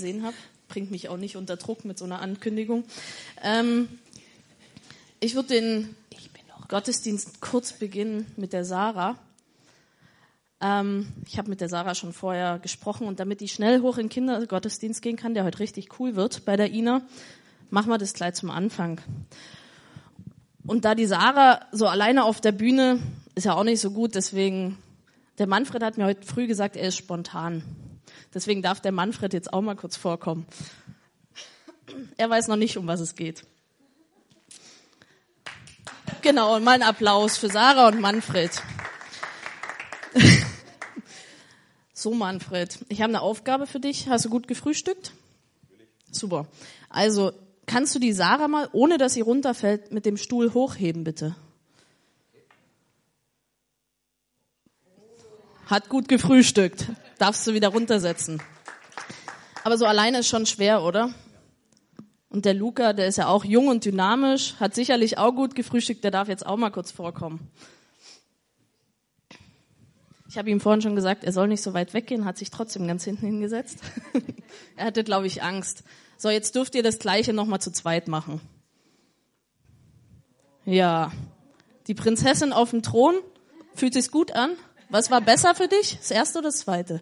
gesehen 0.00 0.22
habe. 0.22 0.34
Bringt 0.68 0.90
mich 0.90 1.10
auch 1.10 1.18
nicht 1.18 1.36
unter 1.36 1.56
Druck 1.56 1.84
mit 1.84 1.98
so 1.98 2.06
einer 2.06 2.22
Ankündigung. 2.22 2.84
Ähm, 3.42 3.88
ich 5.20 5.34
würde 5.34 5.48
den 5.48 5.94
Gottesdienst 6.68 7.42
kurz 7.42 7.74
beginnen 7.74 8.26
mit 8.36 8.54
der 8.54 8.64
Sarah. 8.64 9.18
Ähm, 10.62 11.08
ich 11.26 11.36
habe 11.36 11.50
mit 11.50 11.60
der 11.60 11.68
Sarah 11.68 11.94
schon 11.94 12.14
vorher 12.14 12.58
gesprochen 12.60 13.06
und 13.06 13.20
damit 13.20 13.42
die 13.42 13.48
schnell 13.48 13.82
hoch 13.82 13.98
in 13.98 14.04
den 14.04 14.08
Kindergottesdienst 14.08 15.02
gehen 15.02 15.16
kann, 15.16 15.34
der 15.34 15.44
heute 15.44 15.58
richtig 15.58 16.00
cool 16.00 16.16
wird 16.16 16.46
bei 16.46 16.56
der 16.56 16.72
Ina, 16.72 17.02
machen 17.68 17.90
wir 17.90 17.98
das 17.98 18.14
gleich 18.14 18.34
zum 18.34 18.50
Anfang. 18.50 19.02
Und 20.66 20.86
da 20.86 20.94
die 20.94 21.06
Sarah 21.06 21.60
so 21.72 21.86
alleine 21.86 22.24
auf 22.24 22.40
der 22.40 22.52
Bühne 22.52 23.00
ist 23.34 23.44
ja 23.44 23.54
auch 23.54 23.64
nicht 23.64 23.80
so 23.80 23.90
gut, 23.90 24.14
deswegen, 24.14 24.78
der 25.38 25.46
Manfred 25.46 25.82
hat 25.82 25.98
mir 25.98 26.06
heute 26.06 26.26
früh 26.26 26.46
gesagt, 26.46 26.76
er 26.76 26.88
ist 26.88 26.96
spontan. 26.96 27.89
Deswegen 28.32 28.62
darf 28.62 28.80
der 28.80 28.92
Manfred 28.92 29.32
jetzt 29.32 29.52
auch 29.52 29.60
mal 29.60 29.76
kurz 29.76 29.96
vorkommen. 29.96 30.46
Er 32.16 32.30
weiß 32.30 32.48
noch 32.48 32.56
nicht, 32.56 32.76
um 32.76 32.86
was 32.86 33.00
es 33.00 33.14
geht. 33.16 33.44
Genau, 36.22 36.56
und 36.56 36.64
mal 36.64 36.72
ein 36.72 36.82
Applaus 36.82 37.38
für 37.38 37.48
Sarah 37.48 37.88
und 37.88 38.00
Manfred. 38.00 38.50
So, 41.92 42.14
Manfred, 42.14 42.78
ich 42.88 43.02
habe 43.02 43.10
eine 43.10 43.20
Aufgabe 43.20 43.66
für 43.66 43.80
dich. 43.80 44.08
Hast 44.08 44.24
du 44.24 44.30
gut 44.30 44.48
gefrühstückt? 44.48 45.12
Super. 46.10 46.46
Also, 46.88 47.32
kannst 47.66 47.94
du 47.94 47.98
die 47.98 48.12
Sarah 48.12 48.48
mal, 48.48 48.68
ohne 48.72 48.96
dass 48.96 49.14
sie 49.14 49.20
runterfällt, 49.20 49.92
mit 49.92 50.06
dem 50.06 50.16
Stuhl 50.16 50.54
hochheben, 50.54 51.04
bitte? 51.04 51.36
Hat 55.66 55.88
gut 55.88 56.08
gefrühstückt. 56.08 56.86
Darfst 57.20 57.46
du 57.46 57.52
wieder 57.52 57.68
runtersetzen. 57.68 58.42
Aber 59.62 59.76
so 59.76 59.84
alleine 59.84 60.20
ist 60.20 60.28
schon 60.28 60.46
schwer, 60.46 60.82
oder? 60.82 61.12
Und 62.30 62.46
der 62.46 62.54
Luca, 62.54 62.94
der 62.94 63.08
ist 63.08 63.18
ja 63.18 63.26
auch 63.26 63.44
jung 63.44 63.68
und 63.68 63.84
dynamisch, 63.84 64.54
hat 64.58 64.74
sicherlich 64.74 65.18
auch 65.18 65.32
gut 65.32 65.54
gefrühstückt, 65.54 66.02
der 66.02 66.12
darf 66.12 66.28
jetzt 66.28 66.46
auch 66.46 66.56
mal 66.56 66.70
kurz 66.70 66.92
vorkommen. 66.92 67.50
Ich 70.30 70.38
habe 70.38 70.48
ihm 70.48 70.60
vorhin 70.60 70.80
schon 70.80 70.96
gesagt, 70.96 71.22
er 71.22 71.32
soll 71.32 71.48
nicht 71.48 71.60
so 71.60 71.74
weit 71.74 71.92
weggehen, 71.92 72.24
hat 72.24 72.38
sich 72.38 72.50
trotzdem 72.50 72.86
ganz 72.86 73.04
hinten 73.04 73.26
hingesetzt. 73.26 73.80
er 74.76 74.86
hatte, 74.86 75.04
glaube 75.04 75.26
ich, 75.26 75.42
Angst. 75.42 75.84
So, 76.16 76.30
jetzt 76.30 76.54
dürft 76.54 76.74
ihr 76.74 76.82
das 76.82 77.00
Gleiche 77.00 77.34
nochmal 77.34 77.60
zu 77.60 77.70
zweit 77.70 78.08
machen. 78.08 78.40
Ja. 80.64 81.12
Die 81.86 81.94
Prinzessin 81.94 82.54
auf 82.54 82.70
dem 82.70 82.82
Thron, 82.82 83.16
fühlt 83.74 83.92
sich's 83.92 84.10
gut 84.10 84.32
an? 84.32 84.52
Was 84.90 85.08
war 85.08 85.20
besser 85.20 85.54
für 85.54 85.68
dich? 85.68 85.98
Das 85.98 86.10
erste 86.10 86.40
oder 86.40 86.48
das 86.48 86.58
zweite? 86.58 87.00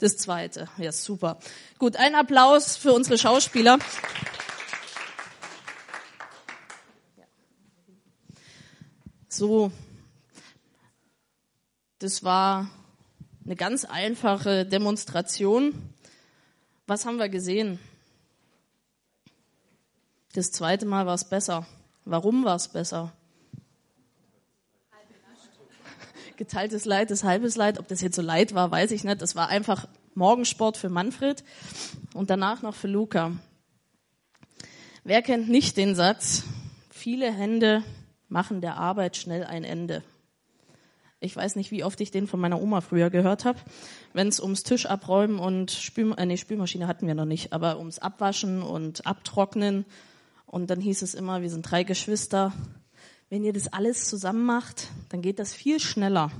Das 0.00 0.16
zweite. 0.16 0.66
Ja, 0.78 0.92
super. 0.92 1.38
Gut, 1.78 1.96
ein 1.96 2.14
Applaus 2.14 2.78
für 2.78 2.94
unsere 2.94 3.18
Schauspieler. 3.18 3.78
So, 9.28 9.70
das 11.98 12.24
war 12.24 12.70
eine 13.44 13.56
ganz 13.56 13.84
einfache 13.84 14.64
Demonstration. 14.64 15.92
Was 16.86 17.04
haben 17.04 17.18
wir 17.18 17.28
gesehen? 17.28 17.78
Das 20.32 20.50
zweite 20.50 20.86
Mal 20.86 21.04
war 21.04 21.14
es 21.14 21.28
besser. 21.28 21.66
Warum 22.06 22.46
war 22.46 22.56
es 22.56 22.68
besser? 22.68 23.12
Geteiltes 26.38 26.84
Leid 26.84 27.10
ist 27.10 27.24
halbes 27.24 27.56
Leid. 27.56 27.80
Ob 27.80 27.88
das 27.88 28.00
jetzt 28.00 28.14
so 28.14 28.22
Leid 28.22 28.54
war, 28.54 28.70
weiß 28.70 28.92
ich 28.92 29.02
nicht. 29.02 29.20
Das 29.20 29.34
war 29.34 29.48
einfach 29.48 29.88
Morgensport 30.14 30.76
für 30.76 30.88
Manfred 30.88 31.42
und 32.14 32.30
danach 32.30 32.62
noch 32.62 32.76
für 32.76 32.86
Luca. 32.86 33.32
Wer 35.02 35.20
kennt 35.22 35.48
nicht 35.48 35.76
den 35.76 35.96
Satz, 35.96 36.44
viele 36.90 37.32
Hände 37.32 37.82
machen 38.28 38.60
der 38.60 38.76
Arbeit 38.76 39.16
schnell 39.16 39.42
ein 39.42 39.64
Ende? 39.64 40.04
Ich 41.18 41.34
weiß 41.34 41.56
nicht, 41.56 41.72
wie 41.72 41.82
oft 41.82 42.00
ich 42.00 42.12
den 42.12 42.28
von 42.28 42.38
meiner 42.38 42.62
Oma 42.62 42.82
früher 42.82 43.10
gehört 43.10 43.44
habe, 43.44 43.58
wenn 44.12 44.28
es 44.28 44.38
ums 44.38 44.62
Tisch 44.62 44.86
abräumen 44.86 45.40
und 45.40 45.72
Spül 45.72 46.14
äh, 46.16 46.24
nee, 46.24 46.36
Spülmaschine 46.36 46.86
hatten 46.86 47.08
wir 47.08 47.16
noch 47.16 47.24
nicht, 47.24 47.52
aber 47.52 47.80
ums 47.80 47.98
Abwaschen 47.98 48.62
und 48.62 49.08
Abtrocknen. 49.08 49.86
Und 50.46 50.70
dann 50.70 50.80
hieß 50.80 51.02
es 51.02 51.14
immer, 51.14 51.42
wir 51.42 51.50
sind 51.50 51.62
drei 51.62 51.82
Geschwister. 51.82 52.52
Wenn 53.30 53.44
ihr 53.44 53.52
das 53.52 53.72
alles 53.72 54.08
zusammen 54.08 54.44
macht, 54.44 54.88
dann 55.10 55.20
geht 55.20 55.38
das 55.38 55.52
viel 55.52 55.80
schneller. 55.80 56.30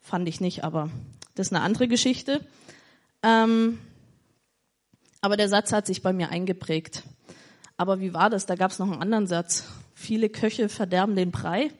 Fand 0.00 0.28
ich 0.28 0.40
nicht, 0.40 0.62
aber 0.62 0.88
das 1.34 1.48
ist 1.48 1.52
eine 1.52 1.64
andere 1.64 1.88
Geschichte. 1.88 2.46
Ähm, 3.22 3.78
aber 5.20 5.36
der 5.36 5.48
Satz 5.48 5.72
hat 5.72 5.86
sich 5.86 6.02
bei 6.02 6.12
mir 6.12 6.28
eingeprägt. 6.30 7.02
Aber 7.76 8.00
wie 8.00 8.14
war 8.14 8.30
das? 8.30 8.46
Da 8.46 8.54
gab 8.54 8.70
es 8.70 8.78
noch 8.78 8.90
einen 8.90 9.02
anderen 9.02 9.26
Satz. 9.26 9.64
Viele 9.94 10.28
Köche 10.28 10.68
verderben 10.68 11.16
den 11.16 11.32
Brei. 11.32 11.72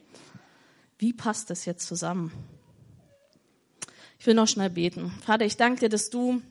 Wie 0.98 1.12
passt 1.12 1.50
das 1.50 1.64
jetzt 1.64 1.86
zusammen? 1.86 2.32
Ich 4.18 4.26
will 4.26 4.34
noch 4.34 4.48
schnell 4.48 4.70
beten. 4.70 5.12
Vater, 5.24 5.44
ich 5.44 5.56
danke 5.56 5.80
dir, 5.80 5.88
dass 5.88 6.10
du, 6.10 6.42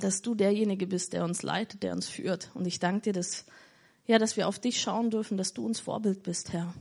dass 0.00 0.22
du 0.22 0.34
derjenige 0.34 0.88
bist, 0.88 1.12
der 1.12 1.24
uns 1.24 1.44
leitet, 1.44 1.84
der 1.84 1.92
uns 1.92 2.08
führt. 2.08 2.50
Und 2.54 2.66
ich 2.66 2.80
danke 2.80 3.02
dir, 3.02 3.12
dass, 3.12 3.44
ja, 4.06 4.18
dass 4.18 4.36
wir 4.36 4.48
auf 4.48 4.58
dich 4.58 4.80
schauen 4.80 5.10
dürfen, 5.10 5.36
dass 5.36 5.54
du 5.54 5.64
uns 5.64 5.78
Vorbild 5.78 6.24
bist, 6.24 6.52
Herr. 6.52 6.74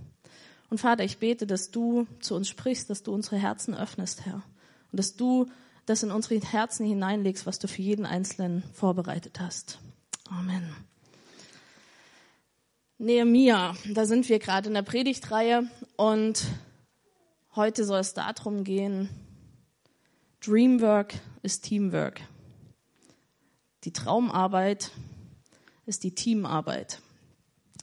Und 0.71 0.79
Vater, 0.79 1.03
ich 1.03 1.19
bete, 1.19 1.45
dass 1.45 1.69
du 1.69 2.07
zu 2.19 2.33
uns 2.33 2.49
sprichst, 2.49 2.89
dass 2.89 3.03
du 3.03 3.13
unsere 3.13 3.37
Herzen 3.37 3.75
öffnest, 3.75 4.25
Herr. 4.25 4.41
Und 4.91 4.97
dass 4.97 5.15
du 5.15 5.45
das 5.85 6.01
in 6.01 6.09
unsere 6.09 6.39
Herzen 6.39 6.83
hineinlegst, 6.83 7.45
was 7.45 7.59
du 7.59 7.67
für 7.67 7.83
jeden 7.83 8.07
Einzelnen 8.07 8.63
vorbereitet 8.73 9.39
hast. 9.39 9.77
Amen. 10.27 10.75
Nehemia, 12.97 13.75
da 13.93 14.07
sind 14.07 14.27
wir 14.29 14.39
gerade 14.39 14.69
in 14.69 14.73
der 14.73 14.81
Predigtreihe 14.81 15.69
und 15.95 16.43
Heute 17.53 17.83
soll 17.83 17.99
es 17.99 18.13
darum 18.13 18.63
gehen, 18.63 19.09
Dreamwork 20.39 21.15
ist 21.41 21.65
Teamwork. 21.65 22.21
Die 23.83 23.91
Traumarbeit 23.91 24.91
ist 25.85 26.05
die 26.05 26.15
Teamarbeit. 26.15 27.01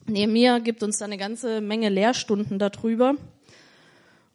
Nehemiah 0.08 0.58
gibt 0.58 0.82
uns 0.82 0.98
da 0.98 1.04
eine 1.04 1.18
ganze 1.18 1.60
Menge 1.60 1.90
Lehrstunden 1.90 2.58
darüber. 2.58 3.14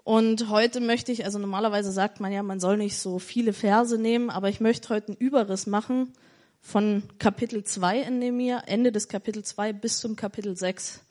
Und 0.04 0.50
heute 0.50 0.82
möchte 0.82 1.12
ich, 1.12 1.26
also 1.26 1.40
normalerweise 1.40 1.92
sagt 1.92 2.20
man 2.20 2.32
ja, 2.32 2.44
man 2.44 2.60
soll 2.60 2.78
nicht 2.78 2.98
so 2.98 3.20
viele 3.20 3.54
Verse 3.54 3.98
nehmen, 3.98 4.30
aber 4.30 4.50
ich 4.50 4.60
möchte 4.60 4.90
heute 4.90 5.10
einen 5.10 5.18
Überriss 5.18 5.66
machen 5.66 6.14
von 6.62 7.04
Kapitel 7.20 7.64
2 7.64 8.02
in 8.02 8.20
Nehemiah, 8.20 8.62
Ende 8.68 8.92
des 8.92 9.08
Kapitel 9.08 9.44
2 9.44 9.74
bis 9.74 10.00
zum 10.00 10.16
Kapitel 10.16 10.56
6. 10.56 11.02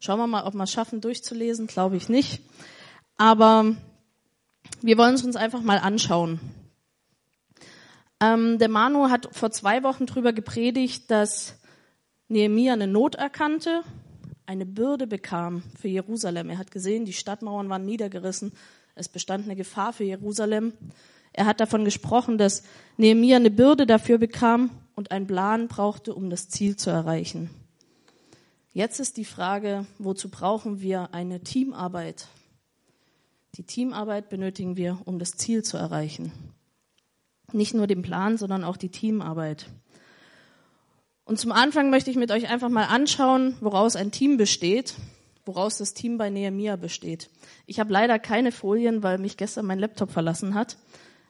Schauen 0.00 0.18
wir 0.18 0.26
mal, 0.26 0.44
ob 0.44 0.54
wir 0.54 0.64
es 0.64 0.72
schaffen 0.72 1.00
durchzulesen, 1.00 1.66
glaube 1.66 1.96
ich 1.96 2.08
nicht. 2.08 2.42
Aber 3.16 3.74
wir 4.82 4.98
wollen 4.98 5.14
es 5.14 5.24
uns 5.24 5.36
einfach 5.36 5.62
mal 5.62 5.78
anschauen. 5.78 6.40
Ähm, 8.20 8.58
der 8.58 8.68
Manu 8.68 9.08
hat 9.08 9.28
vor 9.32 9.50
zwei 9.50 9.82
Wochen 9.82 10.06
darüber 10.06 10.32
gepredigt, 10.32 11.10
dass 11.10 11.54
Nehemiah 12.28 12.74
eine 12.74 12.86
Not 12.86 13.14
erkannte, 13.14 13.82
eine 14.50 14.66
Bürde 14.66 15.06
bekam 15.06 15.62
für 15.78 15.86
Jerusalem. 15.86 16.50
Er 16.50 16.58
hat 16.58 16.72
gesehen, 16.72 17.04
die 17.04 17.12
Stadtmauern 17.12 17.68
waren 17.68 17.84
niedergerissen, 17.84 18.50
es 18.96 19.08
bestand 19.08 19.44
eine 19.44 19.54
Gefahr 19.54 19.92
für 19.92 20.02
Jerusalem. 20.02 20.72
Er 21.32 21.46
hat 21.46 21.60
davon 21.60 21.84
gesprochen, 21.84 22.36
dass 22.36 22.64
Nehemiah 22.96 23.36
eine 23.36 23.52
Bürde 23.52 23.86
dafür 23.86 24.18
bekam 24.18 24.70
und 24.96 25.12
einen 25.12 25.28
Plan 25.28 25.68
brauchte, 25.68 26.16
um 26.16 26.30
das 26.30 26.48
Ziel 26.48 26.74
zu 26.74 26.90
erreichen. 26.90 27.48
Jetzt 28.72 28.98
ist 28.98 29.18
die 29.18 29.24
Frage, 29.24 29.86
wozu 30.00 30.28
brauchen 30.28 30.80
wir 30.80 31.14
eine 31.14 31.40
Teamarbeit? 31.42 32.26
Die 33.54 33.62
Teamarbeit 33.62 34.30
benötigen 34.30 34.76
wir, 34.76 34.98
um 35.04 35.20
das 35.20 35.36
Ziel 35.36 35.62
zu 35.62 35.76
erreichen. 35.76 36.32
Nicht 37.52 37.74
nur 37.74 37.86
den 37.86 38.02
Plan, 38.02 38.36
sondern 38.36 38.64
auch 38.64 38.76
die 38.76 38.90
Teamarbeit. 38.90 39.66
Und 41.30 41.38
zum 41.38 41.52
Anfang 41.52 41.90
möchte 41.90 42.10
ich 42.10 42.16
mit 42.16 42.32
euch 42.32 42.50
einfach 42.50 42.70
mal 42.70 42.86
anschauen, 42.86 43.54
woraus 43.60 43.94
ein 43.94 44.10
Team 44.10 44.36
besteht, 44.36 44.94
woraus 45.46 45.78
das 45.78 45.94
Team 45.94 46.18
bei 46.18 46.28
Nehemia 46.28 46.74
besteht. 46.74 47.30
Ich 47.66 47.78
habe 47.78 47.92
leider 47.92 48.18
keine 48.18 48.50
Folien, 48.50 49.04
weil 49.04 49.18
mich 49.18 49.36
gestern 49.36 49.66
mein 49.66 49.78
Laptop 49.78 50.10
verlassen 50.10 50.54
hat. 50.54 50.76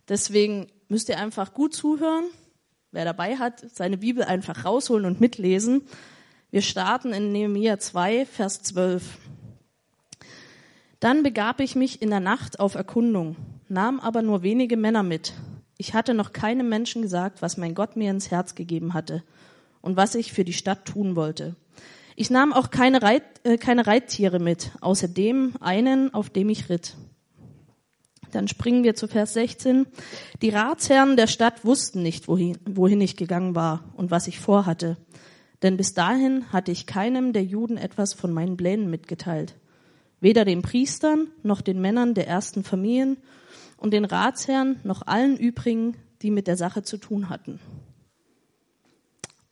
Deswegen 0.09 0.69
müsst 0.89 1.11
ihr 1.11 1.19
einfach 1.19 1.53
gut 1.53 1.75
zuhören. 1.75 2.25
Wer 2.93 3.05
dabei 3.05 3.37
hat, 3.37 3.63
seine 3.75 3.99
Bibel 3.99 4.25
einfach 4.25 4.65
rausholen 4.65 5.05
und 5.05 5.21
mitlesen. 5.21 5.83
Wir 6.51 6.63
starten 6.63 7.13
in 7.13 7.31
Nehemia 7.31 7.79
2, 7.79 8.25
Vers 8.25 8.63
12. 8.63 9.19
Dann 10.99 11.23
begab 11.23 11.61
ich 11.61 11.77
mich 11.77 12.01
in 12.01 12.09
der 12.09 12.21
Nacht 12.21 12.59
auf 12.59 12.75
Erkundung, 12.75 13.37
nahm 13.69 14.01
aber 14.01 14.23
nur 14.23 14.43
wenige 14.43 14.79
Männer 14.79 15.03
mit. 15.03 15.35
Ich 15.77 15.93
hatte 15.93 16.15
noch 16.15 16.33
keinem 16.33 16.71
Menschen 16.71 17.03
gesagt, 17.03 17.43
was 17.43 17.59
mein 17.59 17.75
Gott 17.75 17.97
mir 17.97 18.11
ins 18.11 18.31
Herz 18.31 18.55
gegeben 18.55 18.95
hatte 18.95 19.23
und 19.81 19.97
was 19.97 20.15
ich 20.15 20.33
für 20.33 20.45
die 20.45 20.53
Stadt 20.53 20.85
tun 20.85 21.17
wollte. 21.17 21.57
Ich 22.17 22.31
nahm 22.31 22.53
auch 22.53 22.71
keine, 22.71 23.03
Reit, 23.03 23.23
äh, 23.45 23.57
keine 23.57 23.87
Reittiere 23.87 24.41
mit, 24.41 24.73
außer 24.81 25.09
dem 25.09 25.55
einen, 25.61 26.13
auf 26.13 26.29
dem 26.31 26.51
ich 26.51 26.69
ritt. 26.69 26.97
Dann 28.33 28.49
springen 28.49 28.85
wir 28.85 28.95
zu 28.95 29.09
Vers 29.09 29.33
16. 29.35 29.87
Die 30.43 30.51
Ratsherren 30.51 31.17
der 31.17 31.27
Stadt 31.27 31.65
wussten 31.65 32.03
nicht, 32.03 32.29
wohin, 32.29 32.59
wohin 32.65 33.01
ich 33.01 33.17
gegangen 33.17 33.55
war 33.55 33.85
und 33.97 34.11
was 34.11 34.29
ich 34.29 34.39
vorhatte. 34.39 34.97
Denn 35.63 35.77
bis 35.77 35.95
dahin 35.95 36.51
hatte 36.53 36.73
ich 36.73 36.87
keinem 36.87 37.33
der 37.33 37.45
Juden 37.45 37.77
etwas 37.77 38.15
von 38.15 38.33
meinen 38.33 38.57
Plänen 38.57 38.89
mitgeteilt. 38.89 39.57
Weder 40.21 40.45
den 40.45 40.63
Priestern 40.63 41.29
noch 41.43 41.61
den 41.61 41.81
Männern 41.81 42.15
der 42.15 42.29
ersten 42.29 42.65
Familien 42.65 43.17
und 43.77 43.93
den 43.93 44.05
Ratsherren 44.05 44.79
noch 44.85 45.07
allen 45.07 45.37
übrigen, 45.37 45.97
die 46.23 46.31
mit 46.31 46.47
der 46.47 46.57
Sache 46.57 46.83
zu 46.83 46.99
tun 46.99 47.31
hatten. 47.31 47.59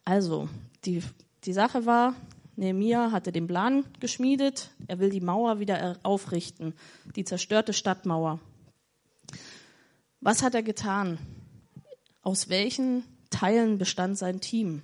Also, 0.09 0.49
die, 0.87 1.03
die 1.45 1.53
Sache 1.53 1.85
war, 1.85 2.15
Nehemia 2.57 3.13
hatte 3.13 3.31
den 3.31 3.47
Plan 3.47 3.85
geschmiedet, 4.01 4.71
er 4.87 5.01
will 5.01 5.11
die 5.11 5.21
Mauer 5.21 5.61
wieder 5.61 5.99
aufrichten, 6.03 6.73
die 7.15 7.25
zerstörte 7.25 7.75
Stadtmauer. 7.75 8.41
Was 10.23 10.43
hat 10.43 10.55
er 10.55 10.63
getan? 10.63 11.19
Aus 12.23 12.49
welchen 12.49 13.05
Teilen 13.29 13.77
bestand 13.77 14.17
sein 14.17 14.41
Team? 14.41 14.81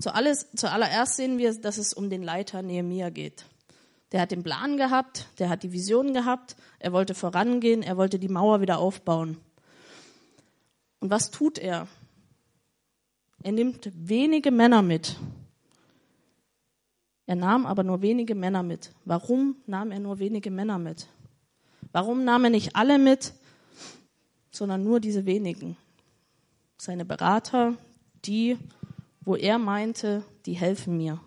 Zuallererst 0.00 1.14
sehen 1.14 1.38
wir, 1.38 1.54
dass 1.54 1.78
es 1.78 1.94
um 1.94 2.10
den 2.10 2.24
Leiter 2.24 2.62
Nehemia 2.62 3.10
geht. 3.10 3.44
Der 4.10 4.20
hat 4.20 4.32
den 4.32 4.42
Plan 4.42 4.76
gehabt, 4.78 5.28
der 5.38 5.48
hat 5.48 5.62
die 5.62 5.70
Vision 5.70 6.12
gehabt, 6.12 6.56
er 6.80 6.92
wollte 6.92 7.14
vorangehen, 7.14 7.84
er 7.84 7.96
wollte 7.96 8.18
die 8.18 8.26
Mauer 8.26 8.60
wieder 8.60 8.80
aufbauen. 8.80 9.36
Und 10.98 11.08
was 11.08 11.30
tut 11.30 11.56
er? 11.56 11.86
Er 13.42 13.52
nimmt 13.52 13.90
wenige 13.94 14.50
Männer 14.50 14.82
mit, 14.82 15.16
er 17.30 17.36
nahm 17.36 17.64
aber 17.64 17.84
nur 17.84 18.02
wenige 18.02 18.34
Männer 18.34 18.64
mit. 18.64 18.90
Warum 19.04 19.54
nahm 19.66 19.92
er 19.92 20.00
nur 20.00 20.18
wenige 20.18 20.50
Männer 20.50 20.80
mit? 20.80 21.06
Warum 21.92 22.24
nahm 22.24 22.42
er 22.42 22.50
nicht 22.50 22.74
alle 22.74 22.98
mit, 22.98 23.34
sondern 24.50 24.82
nur 24.82 24.98
diese 24.98 25.26
wenigen? 25.26 25.76
Seine 26.76 27.04
Berater, 27.04 27.76
die, 28.24 28.58
wo 29.20 29.36
er 29.36 29.58
meinte, 29.58 30.24
die 30.44 30.54
helfen 30.54 30.96
mir. 30.96 31.20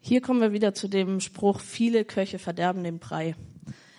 Hier 0.00 0.22
kommen 0.22 0.40
wir 0.40 0.54
wieder 0.54 0.72
zu 0.72 0.88
dem 0.88 1.20
Spruch, 1.20 1.60
viele 1.60 2.06
Köche 2.06 2.38
verderben 2.38 2.84
den 2.84 3.00
Brei. 3.00 3.36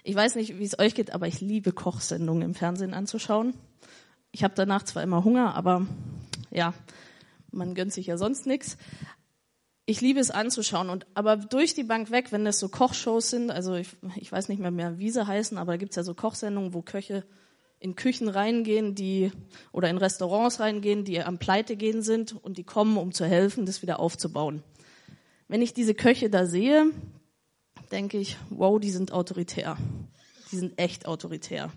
Ich 0.03 0.15
weiß 0.15 0.33
nicht, 0.33 0.57
wie 0.57 0.63
es 0.63 0.79
euch 0.79 0.95
geht, 0.95 1.12
aber 1.12 1.27
ich 1.27 1.41
liebe 1.41 1.73
Kochsendungen 1.73 2.41
im 2.41 2.56
Fernsehen 2.56 2.95
anzuschauen. 2.95 3.53
Ich 4.35 4.43
habe 4.43 4.53
danach 4.53 4.83
zwar 4.83 5.01
immer 5.01 5.23
Hunger, 5.23 5.55
aber 5.55 5.87
ja, 6.51 6.73
man 7.51 7.73
gönnt 7.73 7.93
sich 7.93 8.07
ja 8.07 8.17
sonst 8.17 8.45
nichts. 8.45 8.77
Ich 9.85 10.01
liebe 10.01 10.19
es 10.19 10.29
anzuschauen 10.29 10.89
und 10.89 11.07
aber 11.13 11.37
durch 11.37 11.73
die 11.73 11.85
Bank 11.85 12.11
weg, 12.11 12.33
wenn 12.33 12.43
das 12.43 12.59
so 12.59 12.67
Kochshows 12.67 13.29
sind, 13.29 13.49
also 13.49 13.75
ich, 13.75 13.95
ich 14.17 14.29
weiß 14.29 14.49
nicht 14.49 14.59
mehr 14.59 14.71
mehr, 14.71 14.99
wie 14.99 15.09
sie 15.09 15.25
heißen, 15.25 15.57
aber 15.57 15.71
da 15.71 15.77
gibt's 15.77 15.95
ja 15.95 16.03
so 16.03 16.13
Kochsendungen, 16.13 16.73
wo 16.73 16.81
Köche 16.81 17.23
in 17.79 17.95
Küchen 17.95 18.27
reingehen, 18.27 18.93
die 18.93 19.31
oder 19.71 19.89
in 19.89 19.95
Restaurants 19.95 20.59
reingehen, 20.59 21.05
die 21.05 21.21
am 21.21 21.38
Pleite 21.38 21.77
gehen 21.77 22.01
sind 22.01 22.33
und 22.43 22.57
die 22.57 22.65
kommen, 22.65 22.97
um 22.97 23.13
zu 23.13 23.25
helfen, 23.25 23.65
das 23.65 23.83
wieder 23.83 24.01
aufzubauen. 24.01 24.63
Wenn 25.47 25.61
ich 25.61 25.73
diese 25.73 25.93
Köche 25.93 26.29
da 26.29 26.45
sehe, 26.45 26.91
denke 27.89 28.17
ich, 28.17 28.35
wow, 28.49 28.81
die 28.81 28.91
sind 28.91 29.13
autoritär. 29.13 29.77
Die 30.51 30.57
sind 30.57 30.77
echt 30.77 31.05
autoritär. 31.05 31.71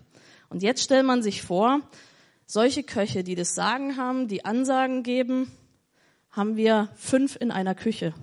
Und 0.49 0.61
jetzt 0.61 0.83
stellt 0.83 1.05
man 1.05 1.23
sich 1.23 1.41
vor, 1.41 1.79
solche 2.49 2.81
Köche, 2.81 3.23
die 3.23 3.35
das 3.35 3.53
Sagen 3.53 3.95
haben, 3.95 4.27
die 4.27 4.43
Ansagen 4.43 5.03
geben, 5.03 5.51
haben 6.31 6.57
wir 6.57 6.89
fünf 6.95 7.37
in 7.39 7.51
einer 7.51 7.75
Küche. 7.75 8.13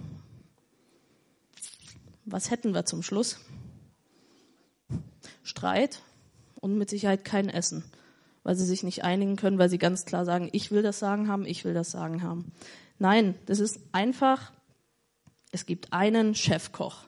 Was 2.24 2.50
hätten 2.50 2.74
wir 2.74 2.84
zum 2.84 3.04
Schluss? 3.04 3.38
Streit 5.44 6.02
und 6.56 6.76
mit 6.76 6.90
Sicherheit 6.90 7.24
kein 7.24 7.48
Essen, 7.48 7.84
weil 8.42 8.56
sie 8.56 8.66
sich 8.66 8.82
nicht 8.82 9.04
einigen 9.04 9.36
können, 9.36 9.58
weil 9.58 9.70
sie 9.70 9.78
ganz 9.78 10.04
klar 10.04 10.24
sagen, 10.24 10.48
ich 10.50 10.72
will 10.72 10.82
das 10.82 10.98
Sagen 10.98 11.28
haben, 11.28 11.46
ich 11.46 11.64
will 11.64 11.72
das 11.72 11.92
Sagen 11.92 12.24
haben. 12.24 12.50
Nein, 12.98 13.36
das 13.46 13.60
ist 13.60 13.78
einfach, 13.92 14.52
es 15.52 15.66
gibt 15.66 15.92
einen 15.92 16.34
Chefkoch. 16.34 17.04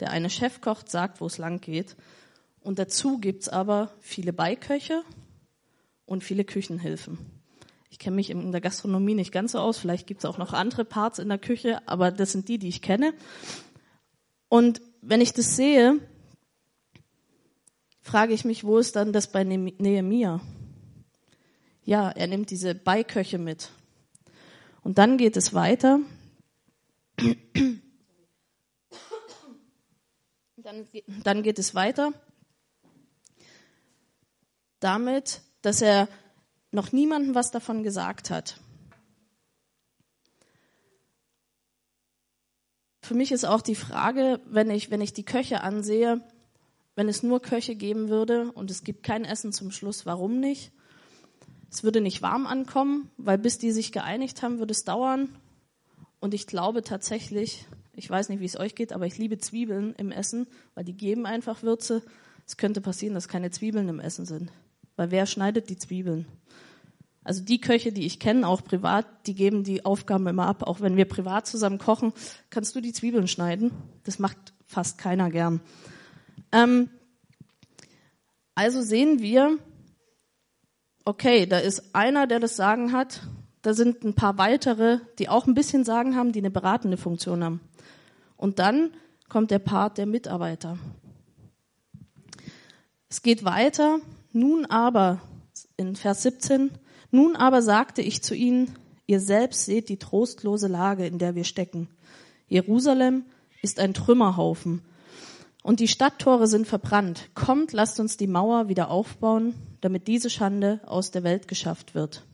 Der 0.00 0.10
eine 0.10 0.28
Chefkoch 0.28 0.82
sagt, 0.88 1.20
wo 1.20 1.26
es 1.26 1.38
lang 1.38 1.60
geht. 1.60 1.94
Und 2.62 2.80
dazu 2.80 3.18
gibt's 3.18 3.48
aber 3.48 3.92
viele 4.00 4.32
Beiköche 4.32 5.04
und 6.06 6.24
viele 6.24 6.44
Küchenhilfen. 6.44 7.18
Ich 7.90 7.98
kenne 7.98 8.16
mich 8.16 8.30
in 8.30 8.52
der 8.52 8.60
Gastronomie 8.60 9.14
nicht 9.14 9.32
ganz 9.32 9.52
so 9.52 9.58
aus, 9.58 9.78
vielleicht 9.78 10.06
gibt 10.06 10.20
es 10.20 10.24
auch 10.24 10.38
noch 10.38 10.52
andere 10.52 10.84
Parts 10.84 11.18
in 11.18 11.28
der 11.28 11.38
Küche, 11.38 11.86
aber 11.86 12.10
das 12.10 12.32
sind 12.32 12.48
die, 12.48 12.58
die 12.58 12.68
ich 12.68 12.82
kenne. 12.82 13.12
Und 14.48 14.80
wenn 15.02 15.20
ich 15.20 15.32
das 15.32 15.56
sehe, 15.56 15.98
frage 18.00 18.32
ich 18.32 18.44
mich, 18.44 18.64
wo 18.64 18.78
ist 18.78 18.96
dann 18.96 19.12
das 19.12 19.30
bei 19.30 19.44
Nehemia? 19.44 20.40
Ja, 21.84 22.10
er 22.10 22.26
nimmt 22.26 22.50
diese 22.50 22.74
Beiköche 22.74 23.38
mit. 23.38 23.70
Und 24.82 24.98
dann 24.98 25.18
geht 25.18 25.36
es 25.36 25.54
weiter. 25.54 26.00
Dann, 30.56 30.86
dann 31.24 31.42
geht 31.42 31.58
es 31.58 31.74
weiter 31.74 32.12
damit, 34.82 35.42
dass 35.62 35.80
er 35.80 36.08
noch 36.70 36.92
niemandem 36.92 37.34
was 37.34 37.50
davon 37.50 37.82
gesagt 37.82 38.30
hat. 38.30 38.60
Für 43.00 43.14
mich 43.14 43.32
ist 43.32 43.44
auch 43.44 43.62
die 43.62 43.74
Frage, 43.74 44.40
wenn 44.46 44.70
ich, 44.70 44.90
wenn 44.90 45.00
ich 45.00 45.12
die 45.12 45.24
Köche 45.24 45.62
ansehe, 45.62 46.20
wenn 46.94 47.08
es 47.08 47.22
nur 47.22 47.40
Köche 47.40 47.74
geben 47.74 48.08
würde 48.08 48.52
und 48.52 48.70
es 48.70 48.84
gibt 48.84 49.02
kein 49.02 49.24
Essen 49.24 49.52
zum 49.52 49.70
Schluss, 49.70 50.06
warum 50.06 50.38
nicht? 50.38 50.72
Es 51.70 51.82
würde 51.82 52.00
nicht 52.00 52.22
warm 52.22 52.46
ankommen, 52.46 53.10
weil 53.16 53.38
bis 53.38 53.58
die 53.58 53.72
sich 53.72 53.92
geeinigt 53.92 54.42
haben, 54.42 54.58
würde 54.58 54.72
es 54.72 54.84
dauern. 54.84 55.34
Und 56.20 56.34
ich 56.34 56.46
glaube 56.46 56.82
tatsächlich, 56.82 57.66
ich 57.94 58.08
weiß 58.08 58.28
nicht, 58.28 58.40
wie 58.40 58.46
es 58.46 58.58
euch 58.58 58.74
geht, 58.74 58.92
aber 58.92 59.06
ich 59.06 59.18
liebe 59.18 59.38
Zwiebeln 59.38 59.94
im 59.96 60.12
Essen, 60.12 60.46
weil 60.74 60.84
die 60.84 60.96
geben 60.96 61.26
einfach 61.26 61.62
Würze. 61.62 62.02
Es 62.46 62.56
könnte 62.56 62.80
passieren, 62.80 63.14
dass 63.14 63.26
keine 63.26 63.50
Zwiebeln 63.50 63.88
im 63.88 64.00
Essen 64.00 64.26
sind. 64.26 64.52
Weil 64.96 65.10
wer 65.10 65.26
schneidet 65.26 65.70
die 65.70 65.78
Zwiebeln? 65.78 66.26
Also 67.24 67.42
die 67.42 67.60
Köche, 67.60 67.92
die 67.92 68.04
ich 68.04 68.18
kenne, 68.18 68.46
auch 68.48 68.64
privat, 68.64 69.06
die 69.26 69.34
geben 69.34 69.62
die 69.62 69.84
Aufgaben 69.84 70.26
immer 70.26 70.46
ab. 70.46 70.64
Auch 70.64 70.80
wenn 70.80 70.96
wir 70.96 71.04
privat 71.04 71.46
zusammen 71.46 71.78
kochen, 71.78 72.12
kannst 72.50 72.74
du 72.74 72.80
die 72.80 72.92
Zwiebeln 72.92 73.28
schneiden. 73.28 73.70
Das 74.04 74.18
macht 74.18 74.36
fast 74.66 74.98
keiner 74.98 75.30
gern. 75.30 75.60
Ähm, 76.50 76.90
also 78.54 78.82
sehen 78.82 79.20
wir, 79.20 79.58
okay, 81.04 81.46
da 81.46 81.58
ist 81.58 81.94
einer, 81.94 82.26
der 82.26 82.40
das 82.40 82.56
Sagen 82.56 82.92
hat. 82.92 83.22
Da 83.62 83.74
sind 83.74 84.02
ein 84.02 84.14
paar 84.14 84.38
weitere, 84.38 84.98
die 85.20 85.28
auch 85.28 85.46
ein 85.46 85.54
bisschen 85.54 85.84
Sagen 85.84 86.16
haben, 86.16 86.32
die 86.32 86.40
eine 86.40 86.50
beratende 86.50 86.96
Funktion 86.96 87.44
haben. 87.44 87.60
Und 88.36 88.58
dann 88.58 88.90
kommt 89.28 89.52
der 89.52 89.60
Part 89.60 89.98
der 89.98 90.06
Mitarbeiter. 90.06 90.76
Es 93.08 93.22
geht 93.22 93.44
weiter. 93.44 94.00
Nun 94.32 94.66
aber, 94.66 95.20
in 95.76 95.96
Vers 95.96 96.22
17, 96.22 96.70
nun 97.10 97.36
aber 97.36 97.62
sagte 97.62 98.02
ich 98.02 98.22
zu 98.22 98.34
ihnen, 98.34 98.74
ihr 99.06 99.20
selbst 99.20 99.66
seht 99.66 99.88
die 99.88 99.98
trostlose 99.98 100.68
Lage, 100.68 101.06
in 101.06 101.18
der 101.18 101.34
wir 101.34 101.44
stecken. 101.44 101.88
Jerusalem 102.48 103.24
ist 103.62 103.78
ein 103.78 103.94
Trümmerhaufen 103.94 104.82
und 105.62 105.80
die 105.80 105.88
Stadttore 105.88 106.46
sind 106.46 106.66
verbrannt. 106.66 107.30
Kommt, 107.34 107.72
lasst 107.72 108.00
uns 108.00 108.16
die 108.16 108.26
Mauer 108.26 108.68
wieder 108.68 108.90
aufbauen, 108.90 109.54
damit 109.80 110.08
diese 110.08 110.30
Schande 110.30 110.80
aus 110.86 111.10
der 111.10 111.22
Welt 111.22 111.46
geschafft 111.48 111.94
wird. 111.94 112.24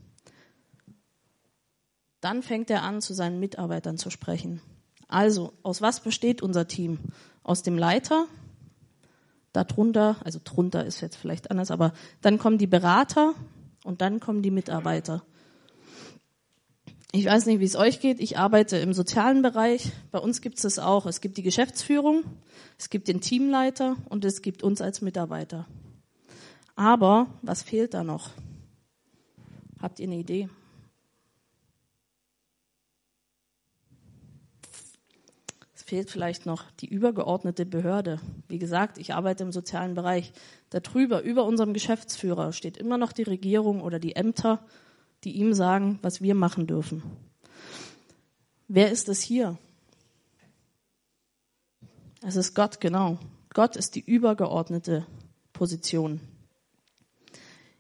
Dann 2.21 2.43
fängt 2.43 2.71
er 2.71 2.83
an, 2.83 3.01
zu 3.01 3.15
seinen 3.15 3.39
Mitarbeitern 3.39 3.99
zu 3.99 4.11
sprechen. 4.11 4.61
Also, 5.09 5.53
aus 5.63 5.81
was 5.83 6.01
besteht 6.01 6.43
unser 6.43 6.69
Team? 6.69 6.99
Aus 7.43 7.63
dem 7.63 7.79
Leiter, 7.79 8.27
darunter, 9.53 10.17
also 10.25 10.41
drunter 10.43 10.85
ist 10.85 11.01
jetzt 11.01 11.17
vielleicht 11.17 11.51
anders, 11.51 11.71
aber 11.71 11.93
dann 12.21 12.39
kommen 12.39 12.59
die 12.59 12.67
Berater, 12.67 13.35
und 13.89 14.03
dann 14.03 14.21
kommen 14.21 14.43
die 14.43 14.51
Mitarbeiter. 14.51 15.23
Ich 17.13 17.25
weiß 17.25 17.47
nicht, 17.47 17.61
wie 17.61 17.65
es 17.65 17.75
euch 17.75 18.01
geht. 18.01 18.21
Ich 18.21 18.37
arbeite 18.37 18.77
im 18.77 18.93
sozialen 18.93 19.41
Bereich. 19.41 19.93
Bei 20.11 20.19
uns 20.19 20.43
gibt 20.43 20.57
es 20.57 20.63
das 20.63 20.79
auch. 20.79 21.07
Es 21.07 21.23
gibt 21.23 21.39
die 21.39 21.43
Geschäftsführung, 21.43 22.25
es 22.77 22.91
gibt 22.91 23.09
den 23.09 23.23
Teamleiter 23.23 23.97
und 24.11 24.27
es 24.27 24.43
gibt 24.43 24.63
uns 24.63 24.83
als 24.83 25.01
Mitarbeiter. 25.01 25.67
Aber 26.77 27.29
was 27.41 27.63
fehlt 27.63 27.95
da 27.95 28.05
noch? 28.05 28.33
Habt 29.81 30.01
ihr 30.01 30.07
eine 30.07 30.17
Idee? 30.17 30.51
Fehlt 35.89 36.11
vielleicht 36.11 36.45
noch 36.45 36.71
die 36.73 36.87
übergeordnete 36.87 37.65
Behörde. 37.65 38.21
Wie 38.47 38.59
gesagt, 38.59 38.99
ich 38.99 39.15
arbeite 39.15 39.43
im 39.43 39.53
sozialen 39.53 39.95
Bereich. 39.95 40.35
Darüber, 40.69 41.23
über 41.23 41.45
unserem 41.45 41.73
Geschäftsführer, 41.73 42.53
steht 42.53 42.77
immer 42.77 42.99
noch 42.99 43.11
die 43.13 43.23
Regierung 43.23 43.81
oder 43.81 43.99
die 43.99 44.15
Ämter, 44.15 44.63
die 45.25 45.33
ihm 45.33 45.55
sagen, 45.55 45.99
was 46.03 46.21
wir 46.21 46.35
machen 46.35 46.67
dürfen. 46.67 47.03
Wer 48.69 48.93
ist 48.93 49.09
es 49.09 49.23
hier? 49.23 49.57
Es 52.21 52.37
ist 52.37 52.55
Gott, 52.55 52.81
genau. 52.83 53.19
Gott 53.55 53.75
ist 53.75 53.95
die 53.95 54.05
übergeordnete 54.05 55.07
Position. 55.55 56.21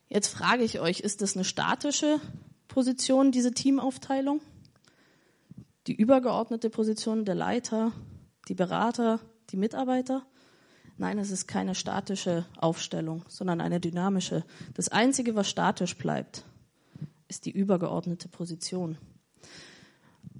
Jetzt 0.08 0.28
frage 0.28 0.64
ich 0.64 0.80
euch, 0.80 1.00
ist 1.00 1.20
das 1.20 1.36
eine 1.36 1.44
statische 1.44 2.22
Position, 2.68 3.32
diese 3.32 3.52
Teamaufteilung? 3.52 4.40
Die 5.88 5.94
übergeordnete 5.94 6.68
Position 6.68 7.24
der 7.24 7.34
Leiter, 7.34 7.92
die 8.48 8.54
Berater, 8.54 9.20
die 9.48 9.56
Mitarbeiter? 9.56 10.26
Nein, 10.98 11.18
es 11.18 11.30
ist 11.30 11.48
keine 11.48 11.74
statische 11.74 12.44
Aufstellung, 12.58 13.24
sondern 13.26 13.62
eine 13.62 13.80
dynamische. 13.80 14.44
Das 14.74 14.90
Einzige, 14.90 15.34
was 15.34 15.48
statisch 15.48 15.96
bleibt, 15.96 16.44
ist 17.26 17.46
die 17.46 17.52
übergeordnete 17.52 18.28
Position. 18.28 18.98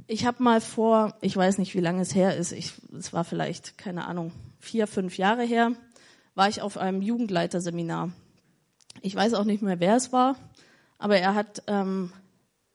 Ich 0.06 0.26
habe 0.26 0.42
mal 0.42 0.60
vor, 0.60 1.16
ich 1.22 1.34
weiß 1.34 1.56
nicht, 1.56 1.74
wie 1.74 1.80
lange 1.80 2.02
es 2.02 2.14
her 2.14 2.36
ist, 2.36 2.52
es 2.52 3.12
war 3.14 3.24
vielleicht, 3.24 3.78
keine 3.78 4.06
Ahnung, 4.06 4.32
vier, 4.58 4.86
fünf 4.86 5.16
Jahre 5.16 5.44
her, 5.44 5.72
war 6.34 6.50
ich 6.50 6.60
auf 6.60 6.76
einem 6.76 7.00
Jugendleiterseminar. 7.00 8.12
Ich 9.00 9.14
weiß 9.14 9.32
auch 9.32 9.44
nicht 9.44 9.62
mehr, 9.62 9.80
wer 9.80 9.96
es 9.96 10.12
war, 10.12 10.36
aber 10.98 11.16
er 11.16 11.34
hat, 11.34 11.62
ähm, 11.68 12.12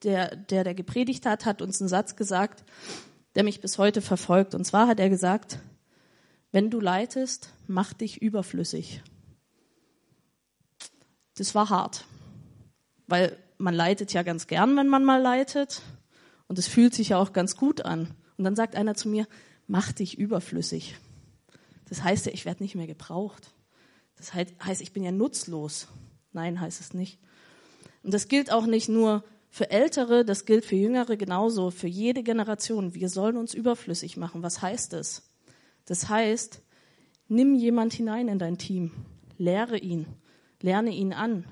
der, 0.03 0.36
der, 0.36 0.63
der 0.63 0.74
gepredigt 0.74 1.25
hat, 1.25 1.45
hat 1.45 1.62
uns 1.62 1.81
einen 1.81 1.89
Satz 1.89 2.15
gesagt, 2.15 2.63
der 3.36 3.43
mich 3.43 3.62
bis 3.62 3.77
heute 3.77 4.01
verfolgt. 4.01 4.55
Und 4.55 4.65
zwar 4.65 4.88
hat 4.88 5.00
er 5.00 5.10
gesagt, 5.10 5.60
wenn 6.51 6.69
du 6.69 6.79
leitest, 6.79 7.51
mach 7.67 7.93
dich 7.93 8.22
überflüssig. 8.22 9.01
Das 11.36 11.55
war 11.55 11.69
hart, 11.69 12.05
weil 13.07 13.38
man 13.57 13.74
leitet 13.74 14.13
ja 14.13 14.22
ganz 14.24 14.48
gern, 14.48 14.77
wenn 14.77 14.88
man 14.88 15.03
mal 15.03 15.22
leitet. 15.22 15.81
Und 16.48 16.60
es 16.60 16.67
fühlt 16.67 16.93
sich 16.93 17.10
ja 17.10 17.17
auch 17.17 17.33
ganz 17.33 17.57
gut 17.57 17.81
an. 17.81 18.13
Und 18.38 18.43
dann 18.43 18.55
sagt 18.55 18.75
einer 18.75 18.95
zu 18.95 19.10
mir, 19.10 19.27
mach 19.67 19.91
dich 19.91 20.17
überflüssig. 20.17 20.95
Das 21.89 22.03
heißt 22.03 22.27
ja, 22.27 22.33
ich 22.33 22.45
werde 22.45 22.62
nicht 22.62 22.75
mehr 22.75 22.88
gebraucht. 22.88 23.51
Das 24.17 24.33
heißt, 24.33 24.81
ich 24.81 24.93
bin 24.93 25.03
ja 25.03 25.12
nutzlos. 25.12 25.88
Nein, 26.31 26.60
heißt 26.60 26.81
es 26.81 26.93
nicht. 26.93 27.19
Und 28.03 28.13
das 28.13 28.27
gilt 28.27 28.51
auch 28.51 28.65
nicht 28.65 28.89
nur 28.89 29.24
für 29.53 29.69
Ältere, 29.69 30.25
das 30.25 30.45
gilt 30.45 30.65
für 30.65 30.75
Jüngere 30.75 31.15
genauso, 31.15 31.69
für 31.69 31.88
jede 31.88 32.24
Generation. 32.24 32.95
Wir 32.95 33.07
sollen 33.07 33.38
uns 33.38 33.53
überflüssig 33.53 34.17
machen. 34.17 34.41
Was 34.41 34.63
heißt 34.63 34.93
es? 34.93 35.29
Das 35.86 36.10
heißt, 36.10 36.63
nimm 37.27 37.53
jemand 37.53 37.93
hinein 37.93 38.29
in 38.29 38.39
dein 38.39 38.57
Team, 38.57 38.89
lehre 39.38 39.77
ihn, 39.77 40.07
lerne 40.60 40.89
ihn 40.89 41.13
an, 41.13 41.45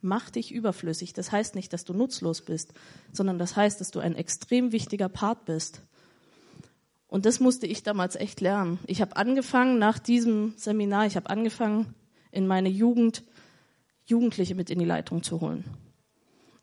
mach 0.00 0.30
dich 0.30 0.50
überflüssig. 0.50 1.12
Das 1.12 1.30
heißt 1.30 1.54
nicht, 1.54 1.74
dass 1.74 1.84
du 1.84 1.92
nutzlos 1.92 2.40
bist, 2.40 2.72
sondern 3.12 3.38
das 3.38 3.54
heißt, 3.54 3.82
dass 3.82 3.90
du 3.90 4.00
ein 4.00 4.16
extrem 4.16 4.72
wichtiger 4.72 5.10
Part 5.10 5.44
bist. 5.44 5.82
Und 7.06 7.26
das 7.26 7.38
musste 7.38 7.66
ich 7.66 7.82
damals 7.82 8.16
echt 8.16 8.40
lernen. 8.40 8.78
Ich 8.86 9.02
habe 9.02 9.18
angefangen 9.18 9.78
nach 9.78 9.98
diesem 9.98 10.54
Seminar, 10.56 11.04
ich 11.04 11.16
habe 11.16 11.28
angefangen, 11.28 11.94
in 12.30 12.46
meine 12.46 12.70
Jugend 12.70 13.24
Jugendliche 14.06 14.54
mit 14.54 14.70
in 14.70 14.78
die 14.78 14.86
Leitung 14.86 15.22
zu 15.22 15.42
holen. 15.42 15.64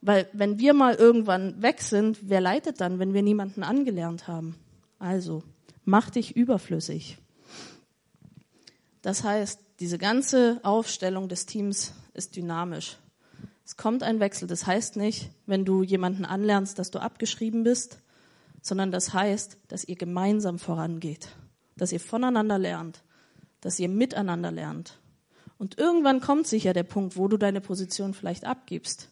Weil 0.02 0.30
wenn 0.34 0.60
wir 0.60 0.74
mal 0.74 0.96
irgendwann 0.96 1.62
weg 1.62 1.82
sind, 1.82 2.30
wer 2.30 2.42
leitet 2.42 2.80
dann, 2.80 3.00
wenn 3.00 3.14
wir 3.14 3.22
niemanden 3.22 3.64
angelernt 3.64 4.28
haben? 4.28 4.56
Also, 4.98 5.44
mach 5.84 6.10
dich 6.10 6.36
überflüssig. 6.36 7.18
Das 9.02 9.24
heißt, 9.24 9.60
diese 9.80 9.98
ganze 9.98 10.60
Aufstellung 10.64 11.30
des 11.30 11.46
Teams 11.46 11.94
ist 12.14 12.36
dynamisch. 12.36 12.98
Es 13.66 13.78
kommt 13.78 14.04
ein 14.04 14.20
Wechsel. 14.20 14.48
Das 14.48 14.66
heißt 14.66 14.96
nicht, 14.96 15.30
wenn 15.46 15.64
du 15.64 15.84
jemanden 15.84 16.26
anlernst, 16.26 16.80
dass 16.80 16.92
du 16.92 17.00
abgeschrieben 17.00 17.64
bist, 17.64 18.00
sondern 18.62 18.92
das 18.92 19.14
heißt, 19.14 19.58
dass 19.68 19.86
ihr 19.86 19.96
gemeinsam 19.96 20.60
vorangeht, 20.60 21.30
dass 21.78 21.92
ihr 21.92 22.00
voneinander 22.00 22.58
lernt, 22.58 23.04
dass 23.62 23.80
ihr 23.80 23.90
miteinander 23.90 24.52
lernt. 24.52 25.00
Und 25.58 25.78
irgendwann 25.78 26.20
kommt 26.22 26.48
sicher 26.48 26.74
der 26.74 26.84
Punkt, 26.84 27.16
wo 27.18 27.28
du 27.28 27.38
deine 27.38 27.62
Position 27.62 28.14
vielleicht 28.14 28.46
abgibst. 28.46 29.10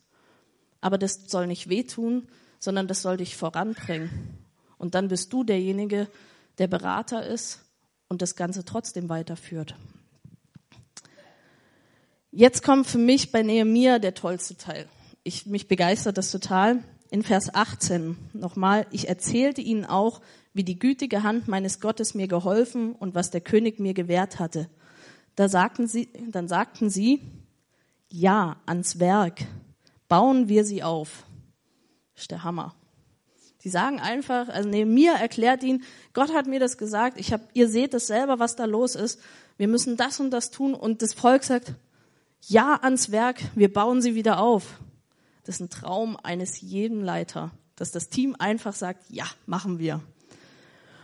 Aber 0.82 0.98
das 0.98 1.26
soll 1.28 1.48
nicht 1.48 1.70
wehtun, 1.70 2.28
sondern 2.60 2.88
das 2.88 3.02
soll 3.02 3.18
dich 3.18 3.36
voranbringen. 3.36 4.38
Und 4.78 4.96
dann 4.96 5.08
bist 5.08 5.34
du 5.34 5.44
derjenige, 5.44 6.08
der 6.58 6.68
Berater 6.68 7.26
ist 7.26 7.62
und 8.10 8.22
das 8.22 8.36
Ganze 8.36 8.66
trotzdem 8.66 9.10
weiterführt. 9.10 9.76
Jetzt 12.32 12.64
kommt 12.64 12.88
für 12.88 12.98
mich 12.98 13.32
bei 13.32 13.42
Nehemiah 13.42 14.00
der 14.00 14.14
tollste 14.14 14.58
Teil. 14.58 14.88
Ich, 15.24 15.46
mich 15.46 15.68
begeistert 15.68 16.18
das 16.18 16.32
total. 16.32 16.84
In 17.10 17.24
Vers 17.24 17.54
18 17.54 18.18
nochmal, 18.34 18.86
ich 18.92 19.08
erzählte 19.08 19.62
ihnen 19.62 19.86
auch, 19.86 20.22
wie 20.54 20.64
die 20.64 20.78
gütige 20.78 21.24
Hand 21.24 21.48
meines 21.48 21.80
Gottes 21.80 22.16
mir 22.16 22.28
geholfen 22.28 22.94
und 22.94 23.16
was 23.16 23.32
der 23.32 23.42
König 23.42 23.80
mir 23.80 23.94
gewährt 23.94 24.40
hatte. 24.40 24.70
Da 25.36 25.48
sagten 25.48 25.88
sie, 25.88 26.10
dann 26.32 26.48
sagten 26.48 26.90
sie, 26.90 27.22
ja, 28.10 28.58
ans 28.66 29.00
Werk, 29.00 29.46
bauen 30.08 30.50
wir 30.50 30.64
sie 30.64 30.84
auf. 30.84 31.26
Das 32.14 32.24
ist 32.24 32.32
der 32.32 32.44
Hammer. 32.44 32.76
Die 33.64 33.70
sagen 33.70 34.00
einfach, 34.00 34.50
also 34.50 34.70
Nehemiah 34.70 35.16
erklärt 35.16 35.64
ihnen, 35.64 35.84
Gott 36.14 36.34
hat 36.34 36.48
mir 36.48 36.60
das 36.60 36.78
gesagt, 36.78 37.20
ich 37.20 37.34
hab, 37.34 37.42
ihr 37.54 37.68
seht 37.68 37.94
es 37.94 38.08
selber, 38.08 38.40
was 38.40 38.56
da 38.56 38.66
los 38.66 38.96
ist, 38.96 39.20
wir 39.58 39.68
müssen 39.68 39.98
das 39.98 40.20
und 40.20 40.32
das 40.32 40.52
tun 40.52 40.74
und 40.74 41.02
das 41.02 41.14
Volk 41.14 41.44
sagt, 41.44 41.74
ja 42.42 42.80
ans 42.82 43.12
Werk, 43.12 43.42
wir 43.56 43.72
bauen 43.72 44.02
sie 44.02 44.16
wieder 44.16 44.40
auf. 44.40 44.80
Das 45.44 45.56
ist 45.56 45.62
ein 45.62 45.70
Traum 45.70 46.18
eines 46.22 46.62
jeden 46.62 47.04
Leiter, 47.04 47.52
dass 47.76 47.92
das 47.92 48.10
Team 48.10 48.36
einfach 48.38 48.74
sagt, 48.74 49.06
ja, 49.10 49.26
machen 49.46 49.80
wir. 49.80 50.02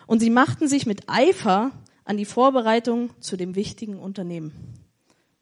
Und 0.05 0.19
sie 0.19 0.29
machten 0.29 0.67
sich 0.67 0.85
mit 0.85 1.09
Eifer 1.09 1.71
an 2.05 2.17
die 2.17 2.25
Vorbereitung 2.25 3.09
zu 3.19 3.37
dem 3.37 3.55
wichtigen 3.55 3.97
Unternehmen. 3.97 4.82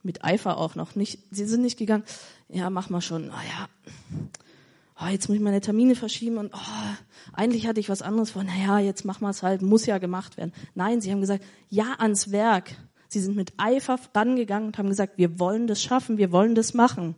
Mit 0.04 0.24
Eifer 0.24 0.58
auch 0.58 0.76
noch. 0.76 0.96
Nicht, 0.96 1.20
sie 1.32 1.46
sind 1.46 1.62
nicht 1.62 1.78
gegangen, 1.78 2.04
ja, 2.50 2.70
mach 2.70 2.90
mal 2.90 3.02
schon, 3.02 3.32
ah 3.32 3.42
ja, 3.44 3.70
oh, 5.02 5.08
jetzt 5.08 5.28
muss 5.28 5.38
ich 5.38 5.44
meine 5.44 5.62
Termine 5.62 5.96
verschieben 5.96 6.38
und 6.38 6.54
oh, 6.54 7.34
eigentlich 7.34 7.68
hatte 7.68 7.80
ich 7.80 7.90
was 7.90 8.02
anderes 8.02 8.32
vor, 8.32 8.44
naja, 8.44 8.80
jetzt 8.80 9.06
machen 9.06 9.22
wir 9.22 9.30
es 9.30 9.44
halt, 9.44 9.62
muss 9.62 9.86
ja 9.86 9.98
gemacht 9.98 10.38
werden. 10.38 10.54
Nein, 10.76 11.02
sie 11.02 11.12
haben 11.12 11.22
gesagt, 11.22 11.44
ja 11.70 11.96
ans 11.98 12.32
Werk. 12.32 12.76
Sie 13.08 13.20
sind 13.20 13.36
mit 13.36 13.54
Eifer 13.58 14.00
rangegangen 14.16 14.68
und 14.68 14.78
haben 14.78 14.88
gesagt, 14.88 15.18
wir 15.18 15.38
wollen 15.38 15.68
das 15.68 15.84
schaffen, 15.84 16.18
wir 16.18 16.32
wollen 16.32 16.56
das 16.56 16.74
machen. 16.74 17.16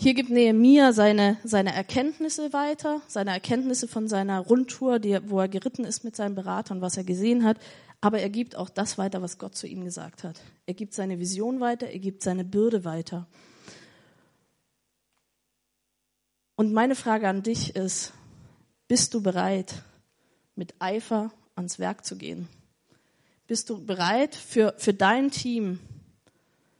Hier 0.00 0.14
gibt 0.14 0.30
Nehemia 0.30 0.92
seine, 0.92 1.38
seine 1.42 1.74
Erkenntnisse 1.74 2.52
weiter, 2.52 3.02
seine 3.08 3.32
Erkenntnisse 3.32 3.88
von 3.88 4.06
seiner 4.06 4.38
Rundtour, 4.38 5.00
die, 5.00 5.18
wo 5.28 5.40
er 5.40 5.48
geritten 5.48 5.84
ist 5.84 6.04
mit 6.04 6.14
seinem 6.14 6.36
Berater 6.36 6.72
und 6.72 6.80
was 6.80 6.96
er 6.96 7.02
gesehen 7.02 7.44
hat. 7.44 7.58
Aber 8.00 8.20
er 8.20 8.30
gibt 8.30 8.54
auch 8.54 8.68
das 8.68 8.96
weiter, 8.96 9.22
was 9.22 9.38
Gott 9.38 9.56
zu 9.56 9.66
ihm 9.66 9.84
gesagt 9.84 10.22
hat. 10.22 10.40
Er 10.66 10.74
gibt 10.74 10.94
seine 10.94 11.18
Vision 11.18 11.60
weiter, 11.60 11.88
er 11.88 11.98
gibt 11.98 12.22
seine 12.22 12.44
Bürde 12.44 12.84
weiter. 12.84 13.26
Und 16.54 16.72
meine 16.72 16.94
Frage 16.94 17.28
an 17.28 17.42
dich 17.42 17.74
ist, 17.76 18.12
bist 18.86 19.14
du 19.14 19.22
bereit, 19.22 19.82
mit 20.54 20.74
Eifer 20.80 21.32
ans 21.54 21.78
Werk 21.78 22.04
zu 22.04 22.16
gehen? 22.16 22.48
Bist 23.46 23.70
du 23.70 23.84
bereit, 23.84 24.34
für, 24.34 24.74
für 24.76 24.94
dein 24.94 25.30
Team, 25.30 25.80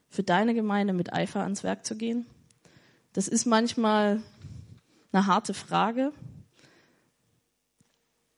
für 0.08 0.22
deine 0.22 0.54
Gemeinde 0.54 0.92
mit 0.92 1.12
Eifer 1.12 1.40
ans 1.40 1.64
Werk 1.64 1.84
zu 1.84 1.96
gehen? 1.96 2.26
Das 3.12 3.28
ist 3.28 3.46
manchmal 3.46 4.22
eine 5.12 5.26
harte 5.26 5.54
Frage. 5.54 6.12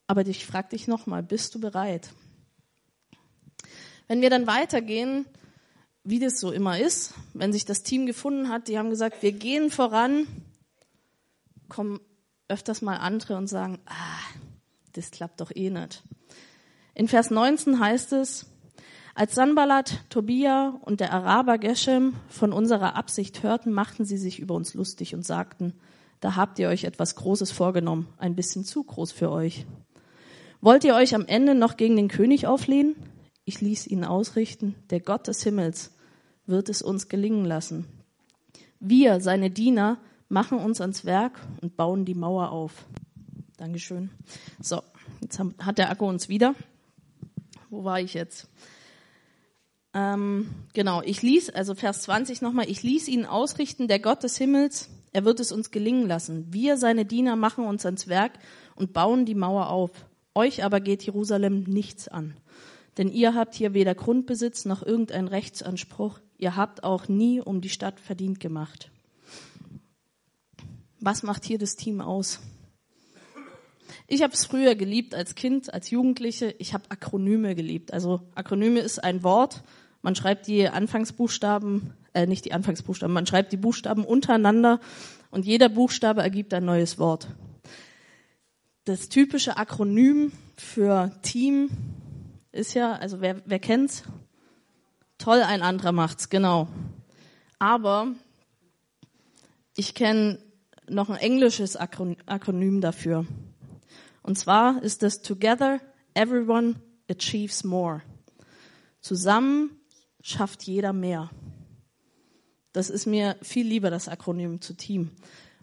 Aber 0.06 0.26
ich 0.26 0.46
frage 0.46 0.70
dich 0.70 0.88
nochmal, 0.88 1.22
bist 1.22 1.54
du 1.54 1.60
bereit? 1.60 2.10
Wenn 4.10 4.22
wir 4.22 4.30
dann 4.30 4.48
weitergehen, 4.48 5.24
wie 6.02 6.18
das 6.18 6.40
so 6.40 6.50
immer 6.50 6.80
ist, 6.80 7.14
wenn 7.32 7.52
sich 7.52 7.64
das 7.64 7.84
Team 7.84 8.06
gefunden 8.06 8.48
hat, 8.48 8.66
die 8.66 8.76
haben 8.76 8.90
gesagt, 8.90 9.22
wir 9.22 9.30
gehen 9.30 9.70
voran, 9.70 10.26
kommen 11.68 12.00
öfters 12.48 12.82
mal 12.82 12.96
andere 12.96 13.36
und 13.36 13.46
sagen, 13.46 13.78
ah, 13.86 14.18
das 14.94 15.12
klappt 15.12 15.40
doch 15.40 15.52
eh 15.54 15.70
nicht. 15.70 16.02
In 16.96 17.06
Vers 17.06 17.30
19 17.30 17.78
heißt 17.78 18.14
es, 18.14 18.46
als 19.14 19.36
Sanballat, 19.36 20.00
Tobia 20.08 20.80
und 20.80 20.98
der 20.98 21.12
Araber 21.12 21.58
Geshem 21.58 22.16
von 22.28 22.52
unserer 22.52 22.96
Absicht 22.96 23.44
hörten, 23.44 23.70
machten 23.70 24.04
sie 24.04 24.18
sich 24.18 24.40
über 24.40 24.56
uns 24.56 24.74
lustig 24.74 25.14
und 25.14 25.24
sagten, 25.24 25.74
da 26.18 26.34
habt 26.34 26.58
ihr 26.58 26.66
euch 26.66 26.82
etwas 26.82 27.14
Großes 27.14 27.52
vorgenommen, 27.52 28.08
ein 28.18 28.34
bisschen 28.34 28.64
zu 28.64 28.82
groß 28.82 29.12
für 29.12 29.30
euch. 29.30 29.66
Wollt 30.60 30.82
ihr 30.82 30.96
euch 30.96 31.14
am 31.14 31.26
Ende 31.26 31.54
noch 31.54 31.76
gegen 31.76 31.94
den 31.94 32.08
König 32.08 32.48
auflehnen? 32.48 32.96
Ich 33.44 33.60
ließ 33.60 33.86
ihn 33.86 34.04
ausrichten, 34.04 34.74
der 34.90 35.00
Gott 35.00 35.26
des 35.26 35.42
Himmels 35.42 35.92
wird 36.46 36.68
es 36.68 36.82
uns 36.82 37.08
gelingen 37.08 37.44
lassen. 37.44 37.86
Wir, 38.78 39.20
seine 39.20 39.50
Diener, 39.50 39.98
machen 40.28 40.58
uns 40.58 40.80
ans 40.80 41.04
Werk 41.04 41.40
und 41.60 41.76
bauen 41.76 42.04
die 42.04 42.14
Mauer 42.14 42.50
auf. 42.50 42.86
Dankeschön. 43.56 44.10
So, 44.60 44.82
jetzt 45.20 45.40
hat 45.58 45.78
der 45.78 45.90
Akku 45.90 46.06
uns 46.06 46.28
wieder 46.28 46.54
wo 47.70 47.84
war 47.84 48.00
ich 48.00 48.14
jetzt? 48.14 48.48
Ähm, 49.94 50.48
genau, 50.72 51.02
ich 51.02 51.22
ließ, 51.22 51.50
also 51.50 51.74
Vers 51.74 52.02
20 52.02 52.42
nochmal, 52.42 52.68
ich 52.68 52.82
ließ 52.82 53.08
ihn 53.08 53.24
ausrichten, 53.24 53.88
der 53.88 53.98
Gott 53.98 54.22
des 54.22 54.36
Himmels, 54.36 54.88
er 55.12 55.24
wird 55.24 55.40
es 55.40 55.50
uns 55.50 55.70
gelingen 55.70 56.06
lassen. 56.06 56.46
Wir, 56.50 56.76
seine 56.76 57.04
Diener, 57.04 57.34
machen 57.34 57.64
uns 57.64 57.84
ans 57.86 58.06
Werk 58.06 58.32
und 58.76 58.92
bauen 58.92 59.24
die 59.24 59.34
Mauer 59.34 59.70
auf. 59.70 59.90
Euch 60.34 60.62
aber 60.62 60.80
geht 60.80 61.02
Jerusalem 61.02 61.64
nichts 61.64 62.06
an. 62.06 62.36
Denn 62.98 63.08
ihr 63.08 63.34
habt 63.34 63.54
hier 63.54 63.74
weder 63.74 63.94
Grundbesitz 63.94 64.64
noch 64.64 64.82
irgendeinen 64.82 65.28
Rechtsanspruch. 65.28 66.20
Ihr 66.38 66.56
habt 66.56 66.84
auch 66.84 67.08
nie 67.08 67.40
um 67.40 67.60
die 67.60 67.68
Stadt 67.68 68.00
verdient 68.00 68.40
gemacht. 68.40 68.90
Was 70.98 71.22
macht 71.22 71.44
hier 71.44 71.58
das 71.58 71.76
Team 71.76 72.00
aus? 72.00 72.40
Ich 74.06 74.22
habe 74.22 74.32
es 74.32 74.44
früher 74.44 74.74
geliebt 74.74 75.14
als 75.14 75.34
Kind, 75.34 75.72
als 75.72 75.90
Jugendliche. 75.90 76.54
Ich 76.58 76.74
habe 76.74 76.84
Akronyme 76.88 77.54
geliebt. 77.54 77.92
Also 77.92 78.20
Akronyme 78.34 78.80
ist 78.80 79.02
ein 79.02 79.22
Wort. 79.22 79.62
Man 80.02 80.14
schreibt 80.14 80.46
die 80.46 80.68
Anfangsbuchstaben, 80.68 81.92
äh, 82.14 82.26
nicht 82.26 82.44
die 82.44 82.52
Anfangsbuchstaben, 82.52 83.12
man 83.12 83.26
schreibt 83.26 83.52
die 83.52 83.58
Buchstaben 83.58 84.04
untereinander 84.04 84.80
und 85.30 85.44
jeder 85.44 85.68
Buchstabe 85.68 86.22
ergibt 86.22 86.54
ein 86.54 86.64
neues 86.64 86.98
Wort. 86.98 87.28
Das 88.84 89.10
typische 89.10 89.58
Akronym 89.58 90.32
für 90.56 91.12
Team 91.22 91.68
ist 92.52 92.74
ja, 92.74 92.92
also 92.92 93.20
wer, 93.20 93.42
wer 93.46 93.58
kennt's? 93.58 94.04
Toll, 95.18 95.42
ein 95.42 95.62
anderer 95.62 95.92
macht's, 95.92 96.28
genau. 96.28 96.68
Aber 97.58 98.14
ich 99.76 99.94
kenne 99.94 100.38
noch 100.88 101.10
ein 101.10 101.16
englisches 101.16 101.76
Akronym 101.76 102.80
dafür. 102.80 103.26
Und 104.22 104.38
zwar 104.38 104.82
ist 104.82 105.02
das 105.02 105.22
Together 105.22 105.80
Everyone 106.14 106.76
Achieves 107.08 107.64
More. 107.64 108.02
Zusammen 109.00 109.70
schafft 110.22 110.62
jeder 110.64 110.92
mehr. 110.92 111.30
Das 112.72 112.90
ist 112.90 113.06
mir 113.06 113.36
viel 113.42 113.66
lieber, 113.66 113.90
das 113.90 114.08
Akronym 114.08 114.60
zu 114.60 114.74
Team. 114.74 115.10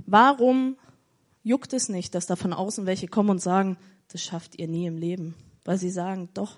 Warum 0.06 0.78
juckt 1.44 1.74
es 1.74 1.90
nicht, 1.90 2.16
dass 2.16 2.26
da 2.26 2.36
von 2.36 2.54
außen 2.54 2.86
welche 2.86 3.08
kommen 3.08 3.30
und 3.30 3.42
sagen, 3.42 3.78
das 4.10 4.22
schafft 4.22 4.58
ihr 4.60 4.68
nie 4.68 4.86
im 4.86 4.98
Leben? 4.98 5.36
Weil 5.64 5.78
sie 5.78 5.90
sagen, 5.90 6.30
doch, 6.34 6.58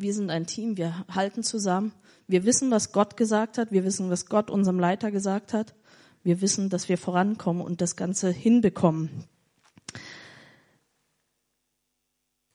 wir 0.00 0.14
sind 0.14 0.30
ein 0.30 0.46
Team, 0.46 0.76
wir 0.76 1.04
halten 1.12 1.42
zusammen, 1.42 1.92
wir 2.26 2.44
wissen, 2.44 2.70
was 2.70 2.92
Gott 2.92 3.16
gesagt 3.16 3.58
hat, 3.58 3.72
wir 3.72 3.84
wissen, 3.84 4.10
was 4.10 4.26
Gott 4.26 4.50
unserem 4.50 4.78
Leiter 4.78 5.10
gesagt 5.10 5.52
hat, 5.52 5.74
wir 6.22 6.40
wissen, 6.40 6.70
dass 6.70 6.88
wir 6.88 6.98
vorankommen 6.98 7.62
und 7.62 7.80
das 7.80 7.96
Ganze 7.96 8.30
hinbekommen. 8.30 9.10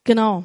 Genau. 0.03 0.43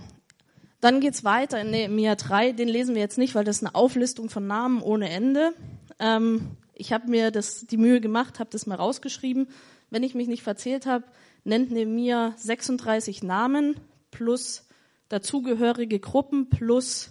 Dann 0.80 1.00
geht's 1.00 1.25
weiter 1.25 1.61
in 1.61 1.71
Nehemiah 1.71 2.14
3. 2.16 2.52
Den 2.52 2.69
lesen 2.69 2.95
wir 2.95 3.02
jetzt 3.02 3.19
nicht, 3.19 3.35
weil 3.35 3.45
das 3.45 3.59
ist 3.59 3.62
eine 3.64 3.75
Auflistung 3.75 4.30
von 4.30 4.47
Namen 4.47 4.80
ohne 4.80 5.11
Ende. 5.11 5.52
Ähm, 5.99 6.57
ich 6.75 6.95
habe 6.95 7.11
mir 7.11 7.30
das, 7.30 7.66
die 7.66 7.76
Mühe 7.76 8.00
gemacht, 8.00 8.40
habe 8.40 8.49
das 8.50 8.66
mal 8.66 8.76
rausgeschrieben. 8.76 9.49
Wenn 9.90 10.02
ich 10.02 10.14
mich 10.14 10.28
nicht 10.28 10.42
verzählt 10.42 10.87
habe, 10.87 11.04
nennt 11.45 11.71
Nehemiah 11.71 12.33
36 12.38 13.23
Namen 13.23 13.76
plus 14.11 14.66
dazugehörige 15.11 16.00
Gruppen 16.00 16.49
plus, 16.49 17.11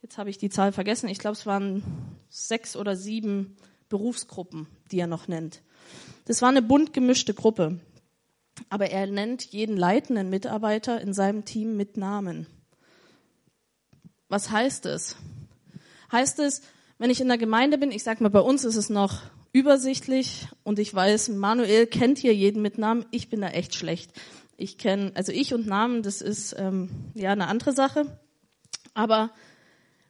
jetzt 0.00 0.16
habe 0.16 0.30
ich 0.30 0.38
die 0.38 0.48
Zahl 0.48 0.72
vergessen, 0.72 1.08
ich 1.08 1.18
glaube 1.18 1.36
es 1.36 1.44
waren 1.44 1.82
sechs 2.30 2.76
oder 2.76 2.96
sieben 2.96 3.56
Berufsgruppen, 3.90 4.66
die 4.90 5.00
er 5.00 5.06
noch 5.06 5.28
nennt. 5.28 5.60
Das 6.24 6.40
war 6.40 6.48
eine 6.48 6.62
bunt 6.62 6.94
gemischte 6.94 7.34
Gruppe. 7.34 7.78
Aber 8.68 8.90
er 8.90 9.06
nennt 9.06 9.44
jeden 9.44 9.76
leitenden 9.76 10.30
Mitarbeiter 10.30 11.00
in 11.00 11.12
seinem 11.12 11.44
Team 11.44 11.76
mit 11.76 11.96
Namen. 11.96 12.46
Was 14.28 14.50
heißt 14.50 14.86
es? 14.86 15.16
Heißt 16.10 16.38
es, 16.38 16.62
wenn 16.98 17.10
ich 17.10 17.20
in 17.20 17.28
der 17.28 17.38
Gemeinde 17.38 17.78
bin, 17.78 17.90
ich 17.90 18.02
sag 18.02 18.20
mal, 18.20 18.28
bei 18.28 18.40
uns 18.40 18.64
ist 18.64 18.76
es 18.76 18.88
noch 18.88 19.22
übersichtlich 19.52 20.46
und 20.62 20.78
ich 20.78 20.94
weiß, 20.94 21.30
Manuel 21.30 21.86
kennt 21.86 22.18
hier 22.18 22.34
jeden 22.34 22.62
mit 22.62 22.78
Namen, 22.78 23.04
ich 23.10 23.28
bin 23.28 23.40
da 23.40 23.48
echt 23.48 23.74
schlecht. 23.74 24.12
Ich 24.62 24.78
kenne, 24.78 25.10
also 25.16 25.32
ich 25.32 25.54
und 25.54 25.66
Namen, 25.66 26.04
das 26.04 26.20
ist 26.20 26.54
ähm, 26.56 26.88
ja 27.14 27.32
eine 27.32 27.48
andere 27.48 27.72
Sache. 27.72 28.16
Aber 28.94 29.32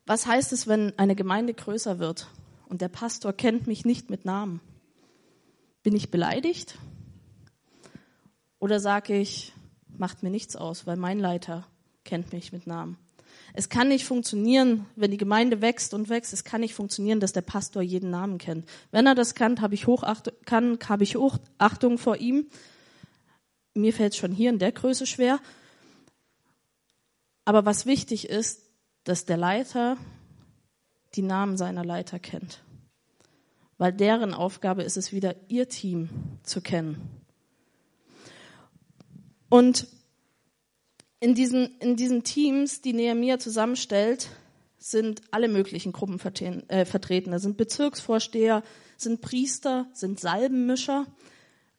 was 0.05 0.27
heißt 0.27 0.53
es, 0.53 0.67
wenn 0.67 0.93
eine 0.99 1.17
Gemeinde 1.17 1.55
größer 1.55 1.99
wird 1.99 2.29
und 2.67 2.83
der 2.83 2.91
Pastor 2.91 3.33
kennt 3.33 3.67
mich 3.67 3.87
nicht 3.87 4.11
mit 4.11 4.27
Namen? 4.27 4.61
Bin 5.83 5.97
ich 5.97 6.11
beleidigt? 6.11 6.77
Oder 8.59 8.79
sage 8.79 9.17
ich, 9.17 9.55
macht 9.89 10.23
mir 10.23 10.29
nichts 10.29 10.55
aus, 10.55 10.87
weil 10.87 10.99
mein 10.99 11.19
Leiter 11.19 11.67
kennt 12.05 12.35
mich 12.35 12.53
mit 12.53 12.67
Namen. 12.67 12.99
Es 13.55 13.71
kann 13.71 13.89
nicht 13.89 14.05
funktionieren, 14.05 14.85
wenn 14.97 15.11
die 15.11 15.17
Gemeinde 15.17 15.63
wächst 15.63 15.95
und 15.95 16.11
wächst, 16.11 16.35
es 16.35 16.45
kann 16.45 16.61
nicht 16.61 16.75
funktionieren, 16.75 17.21
dass 17.21 17.33
der 17.33 17.41
Pastor 17.41 17.81
jeden 17.81 18.11
Namen 18.11 18.37
kennt. 18.37 18.69
Wenn 18.91 19.07
er 19.07 19.15
das 19.15 19.35
kann, 19.35 19.63
habe 19.63 19.73
ich 19.73 19.87
Hochachtung, 19.87 20.35
kann, 20.45 20.79
habe 20.87 21.05
ich 21.05 21.17
Hochachtung 21.17 21.97
vor 21.97 22.19
ihm. 22.19 22.49
Mir 23.75 23.93
fällt 23.93 24.13
es 24.13 24.19
schon 24.19 24.33
hier 24.33 24.51
in 24.51 24.59
der 24.59 24.73
Größe 24.73 25.07
schwer. 25.07 25.41
Aber 27.45 27.65
was 27.65 27.87
wichtig 27.87 28.29
ist, 28.29 28.63
dass 29.05 29.25
der 29.25 29.37
Leiter 29.37 29.97
die 31.15 31.23
Namen 31.23 31.57
seiner 31.57 31.85
Leiter 31.85 32.19
kennt. 32.19 32.63
Weil 33.79 33.93
deren 33.93 34.33
Aufgabe 34.35 34.83
ist 34.83 34.97
es 34.97 35.13
wieder, 35.13 35.35
ihr 35.49 35.69
Team 35.69 36.09
zu 36.43 36.61
kennen. 36.61 37.11
Und 39.49 39.87
in 41.21 41.35
diesen, 41.35 41.79
in 41.79 41.97
diesen 41.97 42.23
Teams, 42.23 42.81
die 42.81 42.93
Nehemiah 42.93 43.39
zusammenstellt, 43.39 44.29
sind 44.79 45.23
alle 45.31 45.49
möglichen 45.49 45.93
Gruppen 45.93 46.19
äh, 46.69 46.85
vertreten. 46.85 47.31
Da 47.31 47.39
sind 47.39 47.57
Bezirksvorsteher, 47.57 48.63
sind 48.97 49.21
Priester, 49.21 49.89
sind 49.93 50.19
Salbenmischer, 50.19 51.07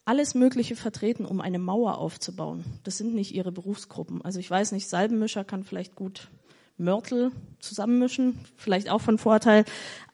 alles 0.05 0.35
Mögliche 0.35 0.75
vertreten, 0.75 1.25
um 1.25 1.39
eine 1.39 1.59
Mauer 1.59 1.97
aufzubauen. 1.97 2.65
Das 2.83 2.97
sind 2.97 3.13
nicht 3.13 3.33
ihre 3.33 3.51
Berufsgruppen. 3.51 4.21
Also 4.21 4.39
ich 4.39 4.49
weiß 4.49 4.73
nicht, 4.73 4.89
Salbenmischer 4.89 5.43
kann 5.43 5.63
vielleicht 5.63 5.95
gut 5.95 6.29
Mörtel 6.77 7.31
zusammenmischen, 7.59 8.39
vielleicht 8.55 8.89
auch 8.89 9.01
von 9.01 9.17
Vorteil. 9.17 9.63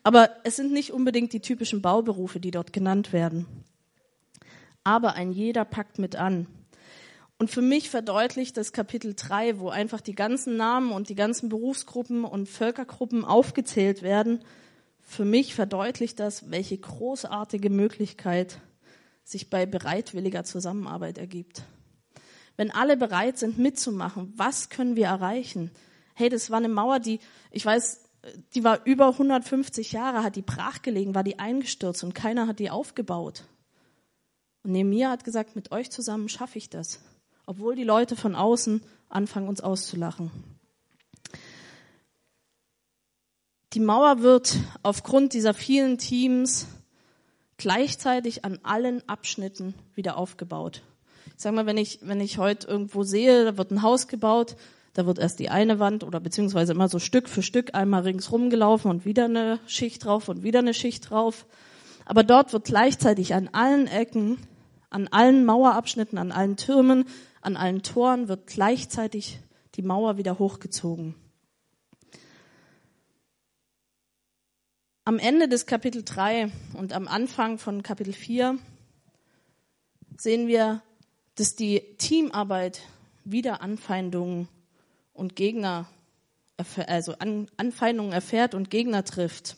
Aber 0.03 0.29
es 0.43 0.55
sind 0.55 0.71
nicht 0.71 0.91
unbedingt 0.91 1.33
die 1.33 1.41
typischen 1.41 1.81
Bauberufe, 1.81 2.39
die 2.39 2.51
dort 2.51 2.73
genannt 2.73 3.13
werden. 3.13 3.45
Aber 4.83 5.13
ein 5.13 5.31
jeder 5.31 5.65
packt 5.65 5.99
mit 5.99 6.15
an. 6.15 6.47
Und 7.37 7.49
für 7.49 7.61
mich 7.61 7.89
verdeutlicht 7.89 8.57
das 8.57 8.73
Kapitel 8.73 9.13
3, 9.15 9.59
wo 9.59 9.69
einfach 9.69 10.01
die 10.01 10.15
ganzen 10.15 10.57
Namen 10.57 10.91
und 10.91 11.09
die 11.09 11.15
ganzen 11.15 11.47
Berufsgruppen 11.47 12.25
und 12.25 12.49
Völkergruppen 12.49 13.23
aufgezählt 13.23 14.01
werden, 14.01 14.41
für 15.01 15.25
mich 15.25 15.55
verdeutlicht 15.55 16.19
das, 16.19 16.51
welche 16.51 16.77
großartige 16.77 17.69
Möglichkeit 17.69 18.59
sich 19.23 19.49
bei 19.49 19.65
bereitwilliger 19.65 20.43
Zusammenarbeit 20.43 21.17
ergibt. 21.17 21.63
Wenn 22.57 22.71
alle 22.71 22.97
bereit 22.97 23.37
sind 23.37 23.57
mitzumachen, 23.57 24.33
was 24.35 24.69
können 24.69 24.95
wir 24.95 25.07
erreichen? 25.07 25.71
Hey, 26.13 26.29
das 26.29 26.49
war 26.49 26.57
eine 26.57 26.69
Mauer, 26.69 26.99
die, 26.99 27.19
ich 27.51 27.65
weiß, 27.65 28.01
die 28.53 28.63
war 28.63 28.85
über 28.85 29.07
150 29.07 29.91
Jahre, 29.93 30.23
hat 30.23 30.35
die 30.35 30.41
brachgelegen, 30.41 31.15
war 31.15 31.23
die 31.23 31.39
eingestürzt 31.39 32.03
und 32.03 32.13
keiner 32.13 32.47
hat 32.47 32.59
die 32.59 32.69
aufgebaut. 32.69 33.45
Und 34.63 34.73
Nehemiah 34.73 35.11
hat 35.11 35.23
gesagt, 35.23 35.55
mit 35.55 35.71
euch 35.71 35.89
zusammen 35.89 36.27
schaffe 36.27 36.57
ich 36.57 36.69
das 36.69 36.99
obwohl 37.49 37.73
die 37.73 37.83
Leute 37.83 38.15
von 38.15 38.35
außen 38.35 38.79
anfangen, 39.09 39.49
uns 39.49 39.59
auszulachen. 39.59 40.29
Die 43.73 43.79
Mauer 43.79 44.21
wird 44.21 44.55
aufgrund 44.83 45.33
dieser 45.33 45.55
vielen 45.55 45.97
Teams 45.97 46.67
gleichzeitig 47.59 48.43
an 48.43 48.57
allen 48.63 49.07
Abschnitten 49.07 49.75
wieder 49.93 50.17
aufgebaut. 50.17 50.81
Ich 51.37 51.43
sage 51.43 51.55
mal, 51.55 51.67
wenn 51.67 51.77
ich, 51.77 51.99
wenn 52.01 52.19
ich 52.19 52.39
heute 52.39 52.67
irgendwo 52.67 53.03
sehe, 53.03 53.45
da 53.45 53.57
wird 53.57 53.71
ein 53.71 53.83
Haus 53.83 54.07
gebaut, 54.07 54.55
da 54.93 55.05
wird 55.05 55.19
erst 55.19 55.39
die 55.39 55.49
eine 55.49 55.79
Wand 55.79 56.03
oder 56.03 56.19
beziehungsweise 56.19 56.73
immer 56.73 56.89
so 56.89 56.99
Stück 56.99 57.29
für 57.29 57.43
Stück 57.43 57.75
einmal 57.75 58.01
ringsrum 58.01 58.49
gelaufen 58.49 58.89
und 58.89 59.05
wieder 59.05 59.25
eine 59.25 59.59
Schicht 59.67 60.03
drauf 60.03 60.27
und 60.27 60.43
wieder 60.43 60.59
eine 60.59 60.73
Schicht 60.73 61.09
drauf. 61.09 61.45
Aber 62.05 62.23
dort 62.23 62.51
wird 62.53 62.65
gleichzeitig 62.65 63.35
an 63.35 63.49
allen 63.51 63.87
Ecken, 63.87 64.39
an 64.89 65.07
allen 65.07 65.45
Mauerabschnitten, 65.45 66.17
an 66.17 66.31
allen 66.31 66.57
Türmen, 66.57 67.05
an 67.41 67.55
allen 67.55 67.83
Toren 67.83 68.27
wird 68.27 68.47
gleichzeitig 68.47 69.39
die 69.75 69.83
Mauer 69.83 70.17
wieder 70.17 70.39
hochgezogen. 70.39 71.15
Am 75.09 75.17
Ende 75.17 75.47
des 75.47 75.65
Kapitel 75.65 76.03
3 76.03 76.51
und 76.75 76.93
am 76.93 77.07
Anfang 77.07 77.57
von 77.57 77.81
Kapitel 77.81 78.13
4 78.13 78.59
sehen 80.17 80.47
wir, 80.47 80.83
dass 81.33 81.55
die 81.55 81.79
Teamarbeit 81.97 82.81
wieder 83.23 83.63
Anfeindungen 83.63 84.47
und 85.13 85.35
Gegner, 85.35 85.89
also 86.85 87.15
Anfeindungen 87.57 88.11
erfährt 88.11 88.53
und 88.53 88.69
Gegner 88.69 89.03
trifft. 89.03 89.57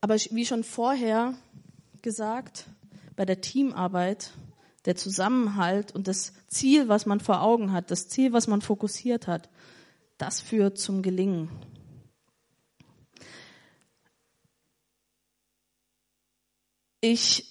Aber 0.00 0.14
wie 0.14 0.46
schon 0.46 0.64
vorher 0.64 1.34
gesagt, 2.00 2.64
bei 3.14 3.26
der 3.26 3.42
Teamarbeit 3.42 4.30
der 4.86 4.96
Zusammenhalt 4.96 5.94
und 5.94 6.08
das 6.08 6.32
Ziel, 6.48 6.88
was 6.88 7.04
man 7.04 7.20
vor 7.20 7.42
Augen 7.42 7.72
hat, 7.72 7.90
das 7.90 8.08
Ziel, 8.08 8.32
was 8.32 8.46
man 8.46 8.62
fokussiert 8.62 9.26
hat, 9.26 9.50
das 10.16 10.40
führt 10.40 10.78
zum 10.78 11.02
Gelingen. 11.02 11.50
Ich 17.00 17.46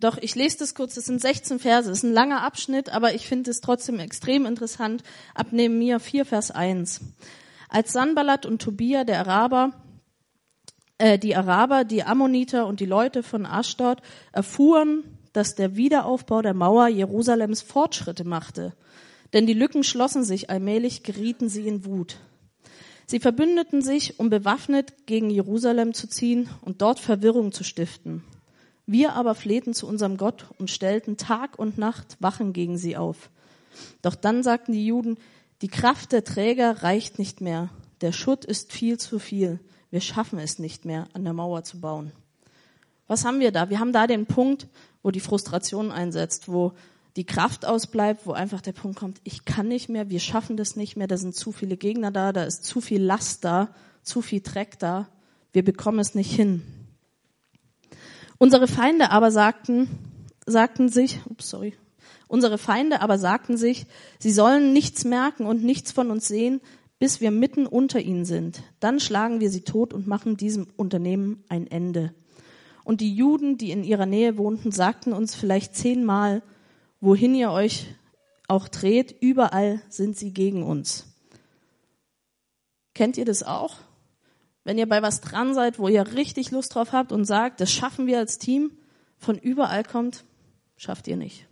Doch 0.00 0.18
ich 0.18 0.34
lese 0.34 0.58
das 0.58 0.74
kurz, 0.74 0.94
das 0.94 1.06
sind 1.06 1.20
16 1.20 1.58
Verse, 1.58 1.88
das 1.88 1.98
ist 1.98 2.04
ein 2.04 2.12
langer 2.12 2.42
Abschnitt, 2.42 2.90
aber 2.90 3.14
ich 3.14 3.26
finde 3.26 3.50
es 3.50 3.60
trotzdem 3.60 3.98
extrem 3.98 4.46
interessant. 4.46 5.02
Ab 5.34 5.48
Nehemiah 5.52 5.98
4, 5.98 6.24
Vers 6.24 6.50
1. 6.50 7.00
Als 7.68 7.92
Sanballat 7.92 8.46
und 8.46 8.62
Tobia, 8.62 9.04
der 9.04 9.20
Araber, 9.20 9.72
äh, 10.98 11.18
die 11.18 11.34
Araber, 11.34 11.84
die 11.84 12.04
Ammoniter 12.04 12.66
und 12.66 12.80
die 12.80 12.86
Leute 12.86 13.22
von 13.22 13.46
Ashdod 13.46 14.00
erfuhren, 14.32 15.04
dass 15.32 15.54
der 15.54 15.76
Wiederaufbau 15.76 16.42
der 16.42 16.54
Mauer 16.54 16.88
Jerusalems 16.88 17.62
Fortschritte 17.62 18.24
machte. 18.24 18.74
Denn 19.32 19.46
die 19.46 19.54
Lücken 19.54 19.84
schlossen 19.84 20.24
sich, 20.24 20.50
allmählich 20.50 21.02
gerieten 21.02 21.48
sie 21.48 21.66
in 21.66 21.84
Wut. 21.84 22.18
Sie 23.10 23.20
verbündeten 23.20 23.80
sich, 23.80 24.20
um 24.20 24.28
bewaffnet 24.28 25.06
gegen 25.06 25.30
Jerusalem 25.30 25.94
zu 25.94 26.08
ziehen 26.08 26.50
und 26.60 26.82
dort 26.82 27.00
Verwirrung 27.00 27.52
zu 27.52 27.64
stiften. 27.64 28.22
Wir 28.84 29.14
aber 29.14 29.34
flehten 29.34 29.72
zu 29.72 29.86
unserem 29.86 30.18
Gott 30.18 30.44
und 30.58 30.70
stellten 30.70 31.16
Tag 31.16 31.58
und 31.58 31.78
Nacht 31.78 32.18
Wachen 32.20 32.52
gegen 32.52 32.76
sie 32.76 32.98
auf. 32.98 33.30
Doch 34.02 34.14
dann 34.14 34.42
sagten 34.42 34.72
die 34.72 34.84
Juden, 34.84 35.16
die 35.62 35.68
Kraft 35.68 36.12
der 36.12 36.22
Träger 36.22 36.82
reicht 36.82 37.18
nicht 37.18 37.40
mehr. 37.40 37.70
Der 38.02 38.12
Schutt 38.12 38.44
ist 38.44 38.74
viel 38.74 38.98
zu 38.98 39.18
viel. 39.18 39.58
Wir 39.90 40.02
schaffen 40.02 40.38
es 40.38 40.58
nicht 40.58 40.84
mehr, 40.84 41.08
an 41.14 41.24
der 41.24 41.32
Mauer 41.32 41.64
zu 41.64 41.80
bauen. 41.80 42.12
Was 43.06 43.24
haben 43.24 43.40
wir 43.40 43.52
da? 43.52 43.70
Wir 43.70 43.80
haben 43.80 43.94
da 43.94 44.06
den 44.06 44.26
Punkt, 44.26 44.66
wo 45.02 45.10
die 45.10 45.20
Frustration 45.20 45.90
einsetzt, 45.90 46.52
wo 46.52 46.74
die 47.18 47.26
Kraft 47.26 47.66
ausbleibt, 47.66 48.26
wo 48.26 48.32
einfach 48.32 48.60
der 48.60 48.72
Punkt 48.72 48.96
kommt, 48.96 49.20
ich 49.24 49.44
kann 49.44 49.66
nicht 49.66 49.88
mehr, 49.88 50.08
wir 50.08 50.20
schaffen 50.20 50.56
das 50.56 50.76
nicht 50.76 50.96
mehr, 50.96 51.08
da 51.08 51.16
sind 51.16 51.34
zu 51.34 51.50
viele 51.50 51.76
Gegner 51.76 52.12
da, 52.12 52.32
da 52.32 52.44
ist 52.44 52.64
zu 52.64 52.80
viel 52.80 53.02
Last 53.02 53.44
da, 53.44 53.74
zu 54.04 54.22
viel 54.22 54.40
Dreck 54.40 54.78
da, 54.78 55.08
wir 55.52 55.64
bekommen 55.64 55.98
es 55.98 56.14
nicht 56.14 56.32
hin. 56.32 56.62
Unsere 58.38 58.68
Feinde 58.68 59.10
aber 59.10 59.32
sagten, 59.32 59.88
sagten 60.46 60.88
sich, 60.90 61.18
ups, 61.28 61.50
sorry, 61.50 61.74
unsere 62.28 62.56
Feinde 62.56 63.00
aber 63.00 63.18
sagten 63.18 63.56
sich, 63.56 63.86
sie 64.20 64.30
sollen 64.30 64.72
nichts 64.72 65.04
merken 65.04 65.44
und 65.44 65.64
nichts 65.64 65.90
von 65.90 66.12
uns 66.12 66.28
sehen, 66.28 66.60
bis 67.00 67.20
wir 67.20 67.32
mitten 67.32 67.66
unter 67.66 67.98
ihnen 67.98 68.26
sind. 68.26 68.62
Dann 68.78 69.00
schlagen 69.00 69.40
wir 69.40 69.50
sie 69.50 69.62
tot 69.62 69.92
und 69.92 70.06
machen 70.06 70.36
diesem 70.36 70.68
Unternehmen 70.76 71.42
ein 71.48 71.66
Ende. 71.66 72.14
Und 72.84 73.00
die 73.00 73.12
Juden, 73.12 73.58
die 73.58 73.72
in 73.72 73.82
ihrer 73.82 74.06
Nähe 74.06 74.38
wohnten, 74.38 74.70
sagten 74.70 75.12
uns 75.12 75.34
vielleicht 75.34 75.74
zehnmal, 75.74 76.42
wohin 77.00 77.34
ihr 77.34 77.50
euch 77.50 77.86
auch 78.48 78.68
dreht, 78.68 79.14
überall 79.20 79.82
sind 79.88 80.16
sie 80.16 80.32
gegen 80.32 80.62
uns. 80.62 81.06
Kennt 82.94 83.16
ihr 83.16 83.24
das 83.24 83.42
auch? 83.42 83.76
Wenn 84.64 84.78
ihr 84.78 84.88
bei 84.88 85.02
was 85.02 85.20
dran 85.20 85.54
seid, 85.54 85.78
wo 85.78 85.88
ihr 85.88 86.14
richtig 86.14 86.50
Lust 86.50 86.74
drauf 86.74 86.92
habt 86.92 87.12
und 87.12 87.24
sagt, 87.24 87.60
das 87.60 87.70
schaffen 87.72 88.06
wir 88.06 88.18
als 88.18 88.38
Team, 88.38 88.72
von 89.16 89.38
überall 89.38 89.84
kommt, 89.84 90.24
schafft 90.76 91.08
ihr 91.08 91.16
nicht. 91.16 91.46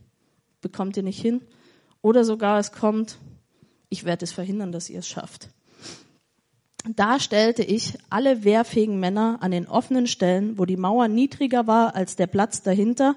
Bekommt 0.60 0.96
ihr 0.96 1.02
nicht 1.02 1.20
hin. 1.20 1.42
Oder 2.02 2.24
sogar 2.24 2.58
es 2.58 2.72
kommt, 2.72 3.18
ich 3.88 4.04
werde 4.04 4.24
es 4.24 4.32
verhindern, 4.32 4.72
dass 4.72 4.90
ihr 4.90 5.00
es 5.00 5.08
schafft. 5.08 5.50
Da 6.94 7.18
stellte 7.18 7.62
ich 7.62 7.98
alle 8.10 8.44
wehrfähigen 8.44 9.00
Männer 9.00 9.38
an 9.40 9.50
den 9.50 9.66
offenen 9.66 10.06
Stellen, 10.06 10.58
wo 10.58 10.64
die 10.64 10.76
Mauer 10.76 11.08
niedriger 11.08 11.66
war 11.66 11.94
als 11.96 12.16
der 12.16 12.28
Platz 12.28 12.62
dahinter, 12.62 13.16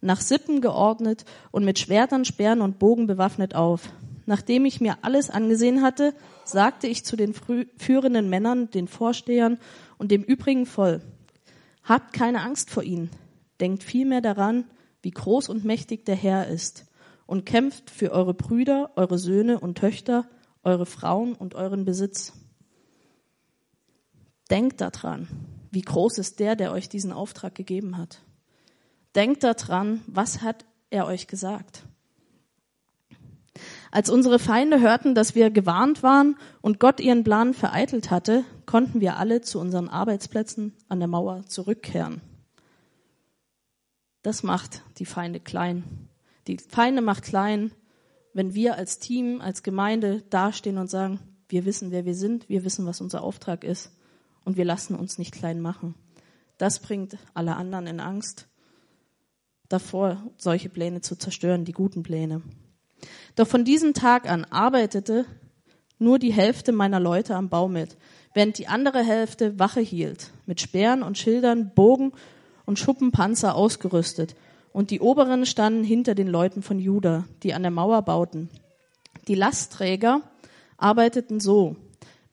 nach 0.00 0.20
Sippen 0.20 0.60
geordnet 0.60 1.24
und 1.50 1.64
mit 1.64 1.78
Schwertern, 1.78 2.24
Speeren 2.24 2.60
und 2.60 2.78
Bogen 2.78 3.06
bewaffnet 3.06 3.54
auf. 3.54 3.92
Nachdem 4.26 4.64
ich 4.64 4.80
mir 4.80 4.98
alles 5.02 5.30
angesehen 5.30 5.82
hatte, 5.82 6.14
sagte 6.44 6.86
ich 6.86 7.04
zu 7.04 7.16
den 7.16 7.34
führenden 7.34 8.30
Männern, 8.30 8.70
den 8.70 8.88
Vorstehern 8.88 9.58
und 9.98 10.10
dem 10.10 10.22
übrigen 10.22 10.66
Voll, 10.66 11.00
habt 11.82 12.12
keine 12.12 12.42
Angst 12.42 12.70
vor 12.70 12.82
ihnen, 12.82 13.10
denkt 13.60 13.82
vielmehr 13.82 14.20
daran, 14.20 14.64
wie 15.02 15.10
groß 15.10 15.48
und 15.48 15.64
mächtig 15.64 16.04
der 16.04 16.14
Herr 16.14 16.46
ist 16.46 16.86
und 17.26 17.46
kämpft 17.46 17.90
für 17.90 18.12
eure 18.12 18.34
Brüder, 18.34 18.90
eure 18.96 19.18
Söhne 19.18 19.60
und 19.60 19.78
Töchter, 19.78 20.26
eure 20.62 20.86
Frauen 20.86 21.34
und 21.34 21.54
euren 21.54 21.84
Besitz. 21.84 22.32
Denkt 24.50 24.80
daran, 24.80 25.28
wie 25.70 25.82
groß 25.82 26.18
ist 26.18 26.40
der, 26.40 26.56
der 26.56 26.72
euch 26.72 26.88
diesen 26.88 27.12
Auftrag 27.12 27.54
gegeben 27.54 27.96
hat. 27.96 28.22
Denkt 29.14 29.42
daran, 29.42 30.02
was 30.06 30.42
hat 30.42 30.64
er 30.90 31.06
euch 31.06 31.26
gesagt? 31.26 31.84
Als 33.90 34.08
unsere 34.08 34.38
Feinde 34.38 34.80
hörten, 34.80 35.16
dass 35.16 35.34
wir 35.34 35.50
gewarnt 35.50 36.02
waren 36.04 36.36
und 36.60 36.78
Gott 36.78 37.00
ihren 37.00 37.24
Plan 37.24 37.54
vereitelt 37.54 38.10
hatte, 38.10 38.44
konnten 38.64 39.00
wir 39.00 39.16
alle 39.16 39.40
zu 39.40 39.58
unseren 39.58 39.88
Arbeitsplätzen 39.88 40.74
an 40.88 41.00
der 41.00 41.08
Mauer 41.08 41.44
zurückkehren. 41.46 42.20
Das 44.22 44.44
macht 44.44 44.82
die 44.98 45.06
Feinde 45.06 45.40
klein. 45.40 46.08
Die 46.46 46.58
Feinde 46.58 47.02
macht 47.02 47.24
klein, 47.24 47.72
wenn 48.32 48.54
wir 48.54 48.76
als 48.76 49.00
Team, 49.00 49.40
als 49.40 49.64
Gemeinde 49.64 50.22
dastehen 50.30 50.78
und 50.78 50.88
sagen, 50.88 51.18
wir 51.48 51.64
wissen, 51.64 51.90
wer 51.90 52.04
wir 52.04 52.14
sind, 52.14 52.48
wir 52.48 52.64
wissen, 52.64 52.86
was 52.86 53.00
unser 53.00 53.22
Auftrag 53.22 53.64
ist 53.64 53.90
und 54.44 54.56
wir 54.56 54.64
lassen 54.64 54.94
uns 54.94 55.18
nicht 55.18 55.32
klein 55.32 55.60
machen. 55.60 55.96
Das 56.58 56.78
bringt 56.78 57.16
alle 57.34 57.56
anderen 57.56 57.88
in 57.88 57.98
Angst 57.98 58.49
davor, 59.70 60.22
solche 60.36 60.68
Pläne 60.68 61.00
zu 61.00 61.16
zerstören, 61.16 61.64
die 61.64 61.72
guten 61.72 62.02
Pläne. 62.02 62.42
Doch 63.36 63.48
von 63.48 63.64
diesem 63.64 63.94
Tag 63.94 64.28
an 64.28 64.44
arbeitete 64.44 65.24
nur 65.98 66.18
die 66.18 66.32
Hälfte 66.32 66.72
meiner 66.72 67.00
Leute 67.00 67.34
am 67.36 67.48
Bau 67.48 67.68
mit, 67.68 67.96
während 68.34 68.58
die 68.58 68.66
andere 68.66 69.02
Hälfte 69.02 69.58
Wache 69.58 69.80
hielt, 69.80 70.32
mit 70.46 70.60
Speeren 70.60 71.02
und 71.02 71.18
Schildern, 71.18 71.72
Bogen 71.74 72.12
und 72.66 72.78
Schuppenpanzer 72.78 73.54
ausgerüstet. 73.54 74.34
Und 74.72 74.90
die 74.90 75.00
Oberen 75.00 75.46
standen 75.46 75.84
hinter 75.84 76.14
den 76.14 76.28
Leuten 76.28 76.62
von 76.62 76.78
Juda, 76.78 77.24
die 77.42 77.54
an 77.54 77.62
der 77.62 77.70
Mauer 77.70 78.02
bauten. 78.02 78.48
Die 79.28 79.34
Lastträger 79.34 80.22
arbeiteten 80.76 81.40
so. 81.40 81.76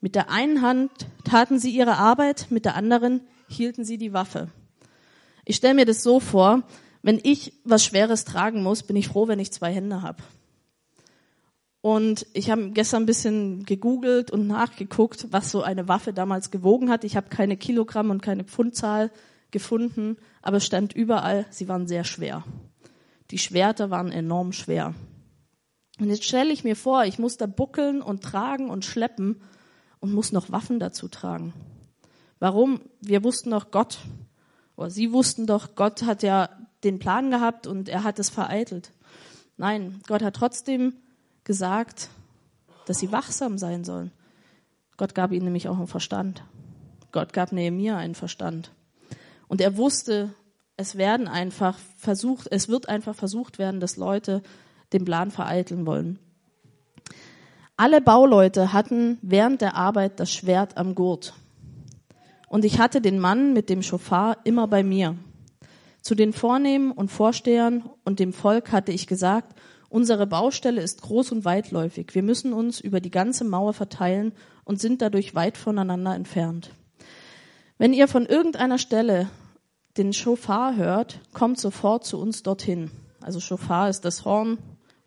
Mit 0.02 0.16
der 0.16 0.30
einen 0.30 0.62
Hand 0.62 0.92
taten 1.24 1.60
sie 1.60 1.72
ihre 1.72 1.98
Arbeit, 1.98 2.48
mit 2.50 2.66
der 2.66 2.76
anderen 2.76 3.22
hielten 3.48 3.84
sie 3.84 3.98
die 3.98 4.14
Waffe. 4.14 4.50
Ich 5.46 5.56
stelle 5.56 5.74
mir 5.74 5.86
das 5.86 6.04
so 6.04 6.20
vor, 6.20 6.64
wenn 7.08 7.22
ich 7.24 7.54
was 7.64 7.86
Schweres 7.86 8.26
tragen 8.26 8.62
muss, 8.62 8.84
bin 8.84 8.98
ich 8.98 9.08
froh, 9.08 9.30
wenn 9.30 9.40
ich 9.40 9.54
zwei 9.54 9.74
Hände 9.74 10.02
habe. 10.02 10.22
Und 11.80 12.28
ich 12.34 12.52
habe 12.52 12.72
gestern 12.72 13.04
ein 13.04 13.06
bisschen 13.06 13.64
gegoogelt 13.64 14.30
und 14.30 14.46
nachgeguckt, 14.46 15.28
was 15.32 15.50
so 15.50 15.62
eine 15.62 15.88
Waffe 15.88 16.12
damals 16.12 16.52
gewogen 16.52 16.90
hat. 16.90 17.06
Ich 17.06 17.16
habe 17.16 17.30
keine 17.30 17.56
Kilogramm 17.56 18.10
und 18.10 18.22
keine 18.22 18.44
Pfundzahl 18.44 19.10
gefunden, 19.52 20.18
aber 20.42 20.58
es 20.58 20.66
stand 20.66 20.92
überall, 20.92 21.46
sie 21.50 21.70
waren 21.70 21.88
sehr 21.88 22.04
schwer. 22.04 22.44
Die 23.32 23.38
Schwerter 23.38 23.90
waren 23.90 24.12
enorm 24.12 24.52
schwer. 24.52 24.94
Und 26.02 26.10
jetzt 26.10 26.26
stelle 26.26 26.52
ich 26.52 26.66
mir 26.66 26.76
vor, 26.76 27.06
ich 27.06 27.20
muss 27.20 27.38
da 27.38 27.46
buckeln 27.46 28.02
und 28.02 28.22
tragen 28.22 28.70
und 28.70 28.84
schleppen 28.84 29.40
und 30.02 30.12
muss 30.12 30.34
noch 30.34 30.52
Waffen 30.52 30.78
dazu 30.78 31.08
tragen. 31.08 31.54
Warum? 32.40 32.82
Wir 33.00 33.24
wussten 33.24 33.52
doch 33.52 33.72
Gott, 33.72 34.00
oder 34.76 34.90
sie 34.90 35.14
wussten 35.14 35.48
doch, 35.48 35.74
Gott 35.76 36.04
hat 36.04 36.22
ja 36.22 36.50
den 36.84 37.00
Plan 37.00 37.32
gehabt 37.32 37.68
und 37.68 37.90
er 37.90 38.04
hat 38.04 38.20
es 38.20 38.30
vereitelt. 38.30 38.92
Nein, 39.58 40.02
Gott 40.08 40.22
hat 40.22 40.36
trotzdem 40.36 40.94
gesagt, 41.44 42.10
dass 42.86 43.00
sie 43.00 43.12
wachsam 43.12 43.58
sein 43.58 43.84
sollen. 43.84 44.12
Gott 44.98 45.16
gab 45.16 45.32
ihnen 45.32 45.46
nämlich 45.46 45.68
auch 45.68 45.78
einen 45.78 45.88
Verstand. 45.88 46.44
Gott 47.12 47.34
gab 47.34 47.52
Nehemiah 47.52 47.98
einen 47.98 48.16
Verstand. 48.16 48.72
Und 49.48 49.62
er 49.62 49.78
wusste, 49.78 50.34
es 50.76 50.98
werden 50.98 51.28
einfach 51.28 51.78
versucht, 51.98 52.48
es 52.52 52.70
wird 52.70 52.90
einfach 52.90 53.16
versucht 53.16 53.58
werden, 53.58 53.80
dass 53.80 53.98
Leute 53.98 54.44
den 54.94 55.06
Plan 55.06 55.32
vereiteln 55.32 55.86
wollen. 55.86 56.20
Alle 57.76 58.02
Bauleute 58.02 58.74
hatten 58.74 59.18
während 59.22 59.62
der 59.62 59.76
Arbeit 59.76 60.20
das 60.20 60.32
Schwert 60.32 60.78
am 60.78 60.96
Gurt. 60.96 61.34
Und 62.48 62.66
ich 62.66 62.80
hatte 62.80 63.02
den 63.02 63.20
Mann 63.20 63.54
mit 63.54 63.70
dem 63.70 63.82
Schofar 63.82 64.38
immer 64.46 64.68
bei 64.68 64.84
mir. 64.84 65.16
Zu 66.08 66.16
den 66.16 66.32
Vornehmen 66.32 66.94
und 66.94 67.12
Vorstehern 67.12 67.90
und 68.06 68.20
dem 68.20 68.32
Volk 68.32 68.72
hatte 68.72 68.94
ich 68.94 69.08
gesagt, 69.08 69.60
Unsere 69.90 70.26
Baustelle 70.26 70.82
ist 70.82 71.02
groß 71.02 71.34
und 71.34 71.44
weitläufig. 71.44 72.16
Wir 72.16 72.24
müssen 72.24 72.54
uns 72.54 72.80
über 72.80 73.02
die 73.02 73.12
ganze 73.12 73.44
Mauer 73.44 73.74
verteilen 73.74 74.32
und 74.64 74.80
sind 74.80 75.02
dadurch 75.02 75.36
weit 75.36 75.58
voneinander 75.58 76.16
entfernt. 76.16 76.72
Wenn 77.78 77.92
ihr 77.92 78.08
von 78.08 78.26
irgendeiner 78.26 78.78
Stelle 78.78 79.30
den 79.98 80.14
Schofar 80.14 80.78
hört, 80.78 81.20
kommt 81.34 81.60
sofort 81.60 82.06
zu 82.06 82.18
uns 82.22 82.42
dorthin. 82.42 82.90
Also 83.20 83.42
Schofar 83.42 83.90
ist 83.90 84.06
das 84.06 84.24
Horn, 84.24 84.60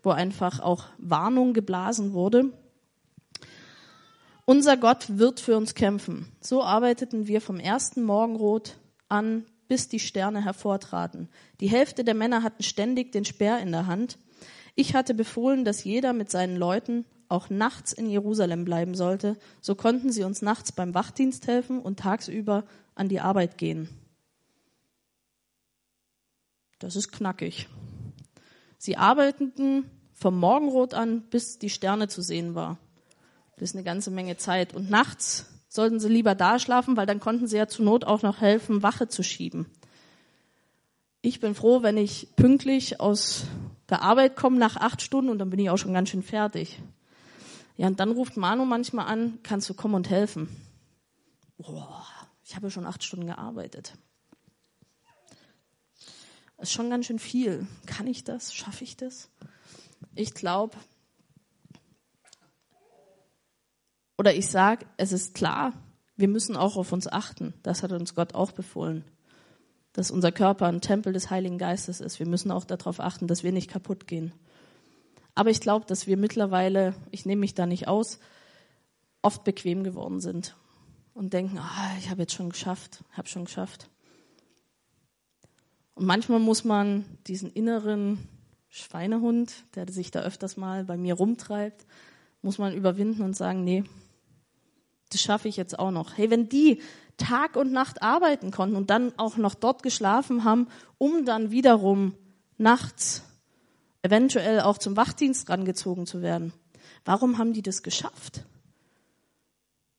wo 0.03 0.11
einfach 0.11 0.59
auch 0.59 0.83
Warnung 0.99 1.53
geblasen 1.53 2.13
wurde. 2.13 2.53
Unser 4.45 4.77
Gott 4.77 5.17
wird 5.17 5.39
für 5.39 5.57
uns 5.57 5.73
kämpfen. 5.73 6.27
So 6.41 6.61
arbeiteten 6.61 7.25
wir 7.25 7.41
vom 7.41 7.59
ersten 7.59 8.03
Morgenrot 8.03 8.77
an, 9.09 9.45
bis 9.71 9.87
die 9.87 9.99
Sterne 9.99 10.43
hervortraten. 10.43 11.29
Die 11.61 11.69
Hälfte 11.69 12.03
der 12.03 12.15
Männer 12.15 12.43
hatten 12.43 12.63
ständig 12.63 13.13
den 13.13 13.23
Speer 13.23 13.59
in 13.59 13.71
der 13.71 13.87
Hand 13.87 14.17
ich 14.75 14.95
hatte 14.95 15.13
befohlen, 15.13 15.65
dass 15.65 15.83
jeder 15.83 16.13
mit 16.13 16.31
seinen 16.31 16.55
Leuten 16.55 17.05
auch 17.27 17.49
nachts 17.49 17.93
in 17.93 18.09
Jerusalem 18.09 18.65
bleiben 18.65 18.95
sollte. 18.95 19.37
So 19.61 19.75
konnten 19.75 20.11
sie 20.11 20.23
uns 20.23 20.41
nachts 20.41 20.71
beim 20.71 20.93
Wachdienst 20.93 21.47
helfen 21.47 21.79
und 21.79 21.99
tagsüber 21.99 22.65
an 22.95 23.09
die 23.09 23.19
Arbeit 23.19 23.57
gehen. 23.57 23.89
das 26.79 26.95
ist 26.95 27.11
knackig. 27.11 27.69
Sie 28.79 28.97
arbeiteten 28.97 29.85
vom 30.13 30.39
Morgenrot 30.39 30.95
an, 30.95 31.21
bis 31.29 31.59
die 31.59 31.69
Sterne 31.69 32.07
zu 32.07 32.23
sehen 32.23 32.55
war. 32.55 32.79
Das 33.57 33.69
ist 33.69 33.75
eine 33.75 33.83
ganze 33.83 34.09
Menge 34.09 34.37
Zeit. 34.37 34.73
Und 34.73 34.89
nachts 34.89 35.45
sollten 35.71 36.01
sie 36.01 36.09
lieber 36.09 36.35
da 36.35 36.59
schlafen, 36.59 36.97
weil 36.97 37.05
dann 37.05 37.21
konnten 37.21 37.47
sie 37.47 37.55
ja 37.55 37.65
zur 37.65 37.85
Not 37.85 38.03
auch 38.03 38.23
noch 38.23 38.41
helfen, 38.41 38.83
Wache 38.83 39.07
zu 39.07 39.23
schieben. 39.23 39.67
Ich 41.21 41.39
bin 41.39 41.55
froh, 41.55 41.81
wenn 41.81 41.95
ich 41.95 42.27
pünktlich 42.35 42.99
aus 42.99 43.45
der 43.89 44.01
Arbeit 44.01 44.35
komme 44.35 44.57
nach 44.57 44.75
acht 44.75 45.01
Stunden 45.01 45.29
und 45.29 45.39
dann 45.39 45.49
bin 45.49 45.59
ich 45.59 45.69
auch 45.69 45.77
schon 45.77 45.93
ganz 45.93 46.09
schön 46.09 46.23
fertig. 46.23 46.81
Ja, 47.77 47.87
und 47.87 48.01
dann 48.01 48.11
ruft 48.11 48.35
Manu 48.35 48.65
manchmal 48.65 49.07
an, 49.07 49.39
kannst 49.43 49.69
du 49.69 49.73
kommen 49.73 49.95
und 49.95 50.09
helfen? 50.09 50.49
Boah, 51.57 52.05
ich 52.43 52.53
habe 52.57 52.69
schon 52.69 52.85
acht 52.85 53.01
Stunden 53.01 53.27
gearbeitet. 53.27 53.93
Das 56.57 56.67
ist 56.67 56.73
schon 56.73 56.89
ganz 56.89 57.05
schön 57.05 57.19
viel. 57.19 57.65
Kann 57.85 58.07
ich 58.07 58.25
das? 58.25 58.53
Schaffe 58.53 58.83
ich 58.83 58.97
das? 58.97 59.29
Ich 60.15 60.33
glaube, 60.33 60.75
oder 64.21 64.35
ich 64.35 64.49
sage, 64.49 64.85
es 64.97 65.13
ist 65.13 65.33
klar, 65.33 65.73
wir 66.15 66.27
müssen 66.27 66.55
auch 66.55 66.77
auf 66.77 66.91
uns 66.91 67.07
achten. 67.07 67.55
Das 67.63 67.81
hat 67.81 67.91
uns 67.91 68.13
Gott 68.13 68.35
auch 68.35 68.51
befohlen. 68.51 69.03
Dass 69.93 70.11
unser 70.11 70.31
Körper 70.31 70.67
ein 70.67 70.79
Tempel 70.79 71.11
des 71.11 71.31
Heiligen 71.31 71.57
Geistes 71.57 72.01
ist. 72.01 72.19
Wir 72.19 72.27
müssen 72.27 72.51
auch 72.51 72.63
darauf 72.63 72.99
achten, 72.99 73.25
dass 73.25 73.43
wir 73.43 73.51
nicht 73.51 73.67
kaputt 73.67 74.05
gehen. 74.05 74.31
Aber 75.33 75.49
ich 75.49 75.59
glaube, 75.59 75.87
dass 75.87 76.05
wir 76.05 76.17
mittlerweile, 76.17 76.93
ich 77.09 77.25
nehme 77.25 77.39
mich 77.39 77.55
da 77.55 77.65
nicht 77.65 77.87
aus, 77.87 78.19
oft 79.23 79.43
bequem 79.43 79.83
geworden 79.83 80.19
sind 80.19 80.55
und 81.15 81.33
denken, 81.33 81.57
ah, 81.57 81.91
ich 81.97 82.11
habe 82.11 82.21
jetzt 82.21 82.35
schon 82.35 82.51
geschafft, 82.51 83.03
habe 83.13 83.27
schon 83.27 83.45
geschafft. 83.45 83.89
Und 85.95 86.05
manchmal 86.05 86.37
muss 86.39 86.63
man 86.63 87.05
diesen 87.25 87.51
inneren 87.51 88.19
Schweinehund, 88.69 89.63
der 89.73 89.91
sich 89.91 90.11
da 90.11 90.19
öfters 90.19 90.57
mal 90.57 90.83
bei 90.83 90.95
mir 90.95 91.15
rumtreibt, 91.15 91.87
muss 92.43 92.59
man 92.59 92.75
überwinden 92.75 93.23
und 93.23 93.35
sagen, 93.35 93.63
nee, 93.63 93.83
das 95.11 95.21
schaffe 95.21 95.47
ich 95.47 95.57
jetzt 95.57 95.77
auch 95.77 95.91
noch. 95.91 96.17
Hey, 96.17 96.29
wenn 96.29 96.49
die 96.49 96.81
Tag 97.17 97.55
und 97.55 97.71
Nacht 97.71 98.01
arbeiten 98.01 98.51
konnten 98.51 98.75
und 98.75 98.89
dann 98.89 99.13
auch 99.17 99.37
noch 99.37 99.55
dort 99.55 99.83
geschlafen 99.83 100.43
haben, 100.43 100.67
um 100.97 101.25
dann 101.25 101.51
wiederum 101.51 102.15
nachts 102.57 103.23
eventuell 104.01 104.61
auch 104.61 104.77
zum 104.77 104.97
Wachdienst 104.97 105.49
rangezogen 105.49 106.05
zu 106.05 106.21
werden. 106.21 106.53
Warum 107.05 107.37
haben 107.37 107.53
die 107.53 107.61
das 107.61 107.83
geschafft? 107.83 108.43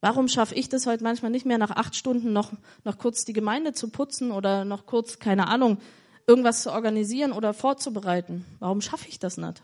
Warum 0.01 0.27
schaffe 0.27 0.57
ich 0.57 0.69
das 0.69 0.87
heute 0.87 1.05
manchmal 1.05 1.31
nicht 1.31 1.47
mehr, 1.47 1.59
nach 1.59 1.71
acht 1.71 1.95
Stunden 1.95 2.33
noch, 2.33 2.53
noch 2.83 2.99
kurz 2.99 3.25
die 3.25 3.33
Gemeinde 3.33 3.73
zu 3.73 3.89
putzen 3.89 4.33
oder 4.33 4.65
noch 4.65 4.87
kurz, 4.87 5.21
keine 5.21 5.47
Ahnung, 5.47 5.79
irgendwas 6.27 6.63
zu 6.63 6.73
organisieren 6.73 7.31
oder 7.33 7.55
vorzubereiten? 7.55 8.45
Warum 8.59 8.81
schaffe 8.81 9.09
ich 9.09 9.21
das 9.21 9.37
nicht? 9.37 9.63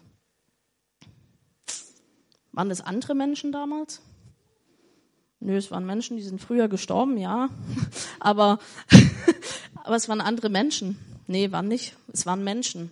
Waren 2.52 2.68
das 2.68 2.80
andere 2.80 3.14
Menschen 3.14 3.50
damals? 3.50 4.00
Nö, 5.40 5.57
es 5.57 5.70
waren 5.70 5.87
Menschen, 5.87 6.16
die 6.16 6.22
sind 6.22 6.40
früher 6.40 6.68
gestorben, 6.68 7.16
ja. 7.16 7.48
aber, 8.20 8.59
aber 9.85 9.96
es 9.96 10.09
waren 10.09 10.20
andere 10.20 10.48
Menschen. 10.48 10.98
Nee, 11.27 11.53
waren 11.53 11.68
nicht. 11.68 11.94
Es 12.12 12.27
waren 12.27 12.42
Menschen. 12.42 12.90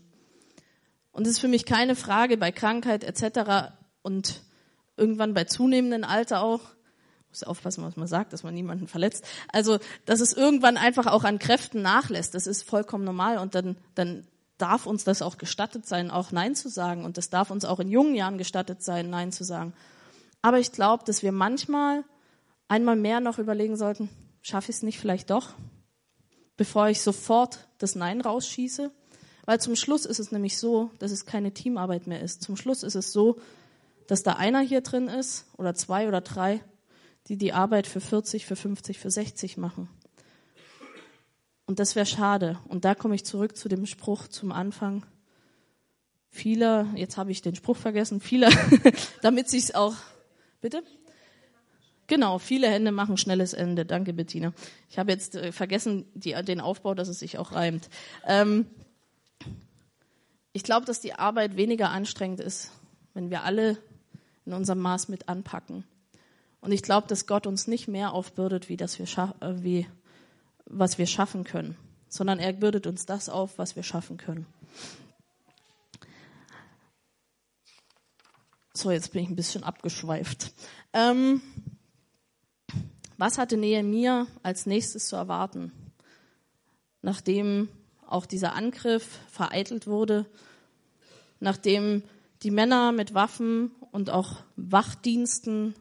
Und 1.11 1.27
es 1.27 1.35
ist 1.35 1.39
für 1.39 1.49
mich 1.49 1.65
keine 1.65 1.97
Frage 1.97 2.37
bei 2.37 2.53
Krankheit 2.53 3.03
etc. 3.03 3.73
und 4.03 4.43
irgendwann 4.97 5.35
bei 5.35 5.45
zunehmendem 5.45 6.05
Alter 6.05 6.43
auch, 6.43 6.61
muss 7.31 7.43
aufpassen, 7.43 7.83
was 7.85 7.97
man 7.97 8.07
sagt, 8.07 8.33
dass 8.33 8.43
man 8.43 8.55
niemanden 8.55 8.87
verletzt. 8.87 9.25
Also, 9.51 9.79
dass 10.05 10.21
es 10.21 10.35
irgendwann 10.35 10.77
einfach 10.77 11.07
auch 11.07 11.25
an 11.25 11.39
Kräften 11.39 11.83
nachlässt, 11.83 12.35
das 12.35 12.47
ist 12.47 12.63
vollkommen 12.63 13.05
normal 13.05 13.39
und 13.39 13.55
dann, 13.55 13.77
dann 13.95 14.27
darf 14.59 14.87
uns 14.87 15.05
das 15.05 15.23
auch 15.23 15.39
gestattet 15.39 15.87
sein, 15.87 16.11
auch 16.11 16.33
Nein 16.33 16.55
zu 16.55 16.69
sagen 16.69 17.05
und 17.05 17.17
das 17.17 17.31
darf 17.31 17.51
uns 17.51 17.65
auch 17.65 17.81
in 17.81 17.91
jungen 17.91 18.15
Jahren 18.15 18.39
gestattet 18.39 18.83
sein, 18.83 19.11
Nein 19.11 19.33
zu 19.33 19.43
sagen. 19.43 19.73
Aber 20.43 20.59
ich 20.59 20.71
glaube, 20.73 21.05
dass 21.05 21.23
wir 21.23 21.33
manchmal 21.33 22.05
einmal 22.69 22.97
mehr 22.97 23.21
noch 23.21 23.39
überlegen 23.39 23.77
sollten, 23.77 24.09
schaffe 24.43 24.71
ich 24.71 24.77
es 24.77 24.83
nicht 24.83 24.99
vielleicht 24.99 25.31
doch, 25.31 25.55
bevor 26.57 26.89
ich 26.89 27.03
sofort 27.03 27.69
das 27.79 27.95
Nein 27.95 28.21
rausschieße 28.21 28.91
weil 29.47 29.61
zum 29.61 29.77
Schluss 29.77 30.05
ist 30.05 30.19
es 30.19 30.33
nämlich 30.33 30.59
so, 30.59 30.91
dass 30.99 31.13
es 31.13 31.25
keine 31.25 31.55
Teamarbeit 31.55 32.07
mehr 32.09 32.21
ist. 32.21 32.43
Zum 32.43 32.57
Schluss 32.57 32.83
ist 32.83 32.97
es 32.97 33.13
so, 33.13 33.41
dass 34.09 34.25
da 34.25 34.35
einer 34.35 34.61
hier 34.61 34.81
drin 34.81 35.09
ist 35.09 35.47
oder 35.57 35.75
zwei 35.75 36.09
oder 36.09 36.21
drei, 36.21 36.61
die 37.29 37.37
die 37.37 37.53
Arbeit 37.53 37.87
für 37.87 38.01
40, 38.01 38.45
für 38.45 38.57
50, 38.57 38.99
für 38.99 39.11
60 39.11 39.57
machen. 39.57 39.89
Und 41.67 41.79
das 41.79 41.95
wäre 41.95 42.07
schade. 42.07 42.59
Und 42.69 42.85
da 42.85 42.95
komme 42.95 43.15
ich 43.15 43.25
zurück 43.25 43.57
zu 43.57 43.69
dem 43.69 43.87
Spruch 43.87 44.29
zum 44.29 44.53
Anfang. 44.53 45.07
Viele, 46.29 46.89
jetzt 46.97 47.17
habe 47.17 47.31
ich 47.31 47.41
den 47.41 47.55
Spruch 47.55 47.77
vergessen, 47.77 48.21
viele, 48.21 48.49
damit 49.23 49.49
sich's 49.49 49.75
auch, 49.75 49.95
bitte? 50.61 50.83
Genau, 52.07 52.39
viele 52.39 52.69
Hände 52.69 52.93
machen 52.93 53.17
schnelles 53.17 53.53
Ende. 53.53 53.85
Danke, 53.85 54.13
Bettina. 54.13 54.53
Ich 54.89 54.99
habe 54.99 55.11
jetzt 55.11 55.35
äh, 55.35 55.51
vergessen 55.51 56.07
die, 56.15 56.33
den 56.45 56.61
Aufbau, 56.61 56.95
dass 56.95 57.09
es 57.09 57.19
sich 57.19 57.39
auch 57.39 57.53
reimt. 57.53 57.89
Ähm, 58.27 58.67
ich 60.53 60.63
glaube, 60.63 60.87
dass 60.87 61.01
die 61.01 61.15
Arbeit 61.15 61.57
weniger 61.57 61.91
anstrengend 61.91 62.41
ist, 62.41 62.71
wenn 63.15 63.31
wir 63.31 63.43
alle 63.43 63.77
in 64.45 64.53
unserem 64.53 64.79
Maß 64.79 65.09
mit 65.09 65.29
anpacken. 65.29 65.85
Und 66.61 66.73
ich 66.73 66.83
glaube, 66.83 67.09
dass 67.09 67.27
Gott 67.27 67.47
uns 67.47 67.67
nicht 67.67 67.89
mehr 67.89 68.13
aufbürdet, 68.13 68.69
wie, 68.69 68.77
das 68.77 68.99
wir 68.99 69.07
äh, 69.41 69.63
wie 69.63 69.87
was 70.67 70.99
wir 70.99 71.07
schaffen 71.07 71.45
können, 71.45 71.77
sondern 72.09 72.39
er 72.39 72.53
bürdet 72.53 72.87
uns 72.87 73.07
das 73.07 73.29
auf, 73.29 73.59
was 73.59 73.77
wir 73.77 73.83
schaffen 73.83 74.17
können. 74.17 74.47
So, 78.73 78.91
jetzt 78.91 79.13
bin 79.13 79.23
ich 79.23 79.31
ein 79.31 79.37
bisschen 79.37 79.65
abgeschweift. 79.65 80.53
Ähm, 80.93 81.41
was 83.19 83.39
hatte 83.39 83.57
Nehemiah 83.57 84.27
als 84.43 84.67
nächstes 84.67 85.09
zu 85.09 85.17
erwarten, 85.17 85.73
nachdem 87.03 87.69
auch 88.07 88.27
dieser 88.27 88.55
Angriff 88.55 89.19
vereitelt 89.29 89.87
wurde, 89.87 90.27
nachdem 91.41 92.03
die 92.43 92.51
Männer 92.51 92.93
mit 92.93 93.15
Waffen 93.15 93.71
und 93.93 94.11
auch 94.11 94.37
Wachdiensten 94.57 95.75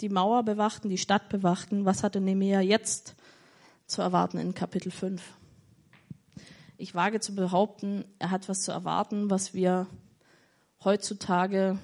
die 0.00 0.08
Mauer 0.08 0.42
bewachten, 0.42 0.88
die 0.88 0.98
Stadt 0.98 1.28
bewachten. 1.28 1.84
Was 1.84 2.02
hatte 2.02 2.20
Nehemiah 2.20 2.60
jetzt 2.60 3.14
zu 3.86 4.02
erwarten 4.02 4.38
in 4.38 4.54
Kapitel 4.54 4.90
5? 4.90 5.22
Ich 6.76 6.94
wage 6.94 7.20
zu 7.20 7.34
behaupten, 7.34 8.04
er 8.18 8.30
hat 8.32 8.48
was 8.48 8.62
zu 8.62 8.72
erwarten, 8.72 9.30
was 9.30 9.54
wir 9.54 9.86
heutzutage 10.82 11.78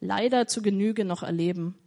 leider 0.00 0.46
zu 0.46 0.60
Genüge 0.60 1.06
noch 1.06 1.22
erleben. 1.22 1.78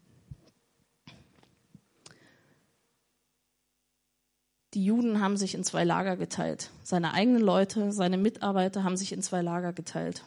Die 4.76 4.86
Juden 4.86 5.20
haben 5.20 5.36
sich 5.36 5.56
in 5.56 5.64
zwei 5.64 5.84
Lager 5.84 6.16
geteilt. 6.16 6.70
Seine 6.84 7.14
eigenen 7.14 7.42
Leute, 7.42 7.92
seine 7.92 8.18
Mitarbeiter 8.18 8.84
haben 8.84 8.98
sich 8.98 9.12
in 9.12 9.24
zwei 9.24 9.42
Lager 9.42 9.74
geteilt. 9.74 10.24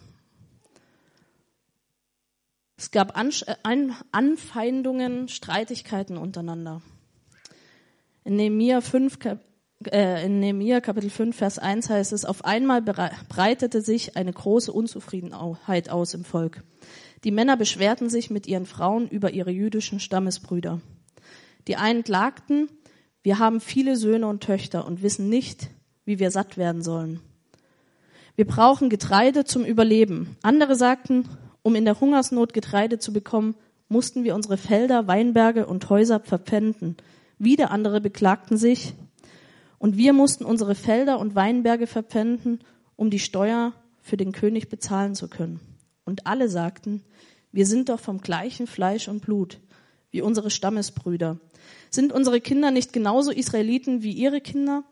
Es 2.77 2.91
gab 2.91 3.17
äh, 3.17 3.89
Anfeindungen, 4.11 5.29
Streitigkeiten 5.29 6.17
untereinander. 6.17 6.83
In 8.25 8.35
Nehemiah, 8.35 8.81
5, 8.81 9.19
äh, 9.93 10.27
in 10.27 10.41
Nehemiah 10.41 10.81
Kapitel 10.81 11.11
5, 11.11 11.37
Vers 11.37 11.61
1 11.61 11.91
heißt 11.91 12.13
es, 12.13 12.25
auf 12.25 12.45
einmal 12.45 12.83
breitete 12.83 13.81
sich 13.81 14.17
eine 14.17 14.33
große 14.33 14.73
Unzufriedenheit 14.73 15.91
aus 15.91 16.15
im 16.15 16.25
Volk. 16.25 16.65
Die 17.23 17.31
Männer 17.31 17.57
beschwerten 17.57 18.11
sich 18.11 18.31
mit 18.31 18.49
ihren 18.49 18.67
Frauen 18.67 19.09
über 19.09 19.31
ihre 19.31 19.53
jüdischen 19.53 20.01
Stammesbrüder. 20.01 20.81
Die 21.69 21.77
einen 21.77 22.03
klagten, 22.03 22.69
wir 23.23 23.39
haben 23.39 23.61
viele 23.61 23.97
Söhne 23.97 24.27
und 24.27 24.43
Töchter 24.43 24.87
und 24.87 25.03
wissen 25.03 25.29
nicht, 25.29 25.71
wie 26.05 26.19
wir 26.19 26.31
satt 26.31 26.57
werden 26.57 26.83
sollen. 26.83 27.21
Wir 28.35 28.47
brauchen 28.47 28.89
Getreide 28.89 29.45
zum 29.45 29.65
Überleben. 29.65 30.37
Andere 30.43 30.75
sagten, 30.75 31.29
um 31.63 31.75
in 31.75 31.85
der 31.85 32.01
Hungersnot 32.01 32.53
Getreide 32.53 32.99
zu 32.99 33.13
bekommen, 33.13 33.55
mussten 33.89 34.25
wir 34.25 34.35
unsere 34.35 34.57
Felder, 34.57 35.07
Weinberge 35.07 35.67
und 35.67 35.89
Häuser 35.91 36.19
verpfänden. 36.21 36.97
Wieder 37.39 37.71
andere 37.71 38.01
beklagten 38.01 38.57
sich, 38.57 38.95
und 39.79 39.97
wir 39.97 40.13
mussten 40.13 40.45
unsere 40.45 40.77
Felder 40.77 41.19
und 41.19 41.35
Weinberge 41.35 41.89
verpfänden, 41.89 42.61
um 42.95 43.11
die 43.11 43.19
Steuer 43.19 43.73
für 44.01 44.17
den 44.17 44.31
König 44.31 44.69
bezahlen 44.69 45.17
zu 45.17 45.29
können. 45.29 45.59
Und 46.05 46.27
alle 46.29 46.49
sagten, 46.49 47.03
wir 47.51 47.67
sind 47.67 47.89
doch 47.89 47.99
vom 47.99 48.21
gleichen 48.21 48.69
Fleisch 48.69 49.09
und 49.09 49.23
Blut, 49.23 49.59
wie 50.13 50.23
unsere 50.23 50.51
Stammesbrüder. 50.51 51.39
Sind 51.91 52.13
unsere 52.13 52.41
Kinder 52.41 52.71
nicht 52.71 52.93
genauso 52.93 53.33
Israeliten 53.33 54.03
wie 54.03 54.13
ihre 54.13 54.41
Kinder? 54.41 54.85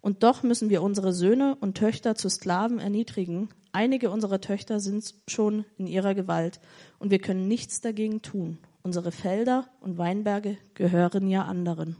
Und 0.00 0.22
doch 0.22 0.42
müssen 0.42 0.68
wir 0.68 0.82
unsere 0.82 1.12
Söhne 1.12 1.56
und 1.60 1.76
Töchter 1.76 2.14
zu 2.14 2.28
Sklaven 2.28 2.78
erniedrigen. 2.78 3.48
Einige 3.72 4.10
unserer 4.10 4.40
Töchter 4.40 4.80
sind 4.80 5.14
schon 5.26 5.64
in 5.76 5.86
ihrer 5.86 6.14
Gewalt 6.14 6.60
und 6.98 7.10
wir 7.10 7.18
können 7.18 7.48
nichts 7.48 7.80
dagegen 7.80 8.22
tun. 8.22 8.58
Unsere 8.82 9.12
Felder 9.12 9.68
und 9.80 9.98
Weinberge 9.98 10.56
gehören 10.74 11.28
ja 11.28 11.44
anderen. 11.44 11.96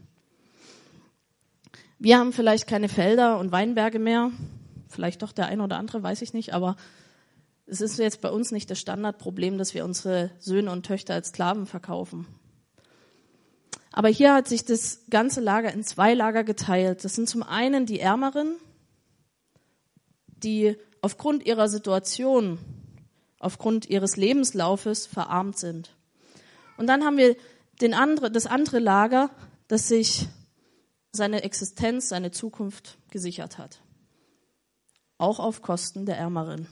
Wir 1.98 2.18
haben 2.18 2.32
vielleicht 2.32 2.66
keine 2.66 2.88
Felder 2.88 3.38
und 3.38 3.50
Weinberge 3.50 3.98
mehr. 3.98 4.30
Vielleicht 4.88 5.22
doch 5.22 5.32
der 5.32 5.46
eine 5.46 5.64
oder 5.64 5.76
andere, 5.76 6.02
weiß 6.02 6.22
ich 6.22 6.32
nicht, 6.32 6.54
aber 6.54 6.76
es 7.66 7.80
ist 7.80 7.98
jetzt 7.98 8.22
bei 8.22 8.30
uns 8.30 8.52
nicht 8.52 8.70
das 8.70 8.78
Standardproblem, 8.78 9.58
dass 9.58 9.74
wir 9.74 9.84
unsere 9.84 10.30
Söhne 10.38 10.70
und 10.70 10.86
Töchter 10.86 11.14
als 11.14 11.28
Sklaven 11.28 11.66
verkaufen. 11.66 12.26
Aber 13.98 14.10
hier 14.10 14.32
hat 14.32 14.46
sich 14.46 14.64
das 14.64 15.00
ganze 15.10 15.40
Lager 15.40 15.72
in 15.72 15.82
zwei 15.82 16.14
Lager 16.14 16.44
geteilt. 16.44 17.04
Das 17.04 17.16
sind 17.16 17.28
zum 17.28 17.42
einen 17.42 17.84
die 17.84 17.98
Ärmeren, 17.98 18.54
die 20.28 20.76
aufgrund 21.00 21.44
ihrer 21.44 21.68
Situation, 21.68 22.60
aufgrund 23.40 23.90
ihres 23.90 24.16
Lebenslaufes 24.16 25.08
verarmt 25.08 25.58
sind. 25.58 25.96
Und 26.76 26.86
dann 26.86 27.04
haben 27.04 27.16
wir 27.16 27.34
den 27.80 27.92
andere, 27.92 28.30
das 28.30 28.46
andere 28.46 28.78
Lager, 28.78 29.30
das 29.66 29.88
sich 29.88 30.28
seine 31.10 31.42
Existenz, 31.42 32.08
seine 32.08 32.30
Zukunft 32.30 32.98
gesichert 33.10 33.58
hat. 33.58 33.80
Auch 35.16 35.40
auf 35.40 35.60
Kosten 35.60 36.06
der 36.06 36.18
Ärmeren. 36.18 36.68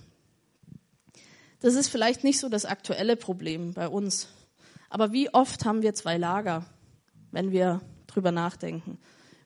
Das 1.58 1.74
ist 1.74 1.88
vielleicht 1.88 2.22
nicht 2.22 2.38
so 2.38 2.48
das 2.48 2.66
aktuelle 2.66 3.16
Problem 3.16 3.74
bei 3.74 3.88
uns. 3.88 4.28
Aber 4.88 5.10
wie 5.10 5.34
oft 5.34 5.64
haben 5.64 5.82
wir 5.82 5.92
zwei 5.92 6.18
Lager, 6.18 6.64
wenn 7.32 7.52
wir 7.52 7.80
drüber 8.06 8.32
nachdenken? 8.32 8.98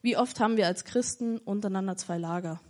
Wie 0.03 0.17
oft 0.17 0.41
haben 0.41 0.57
wir 0.57 0.67
als 0.67 0.85
Christen 0.85 1.39
untereinander 1.39 1.97
zwei 1.97 2.19
Lager? 2.19 2.61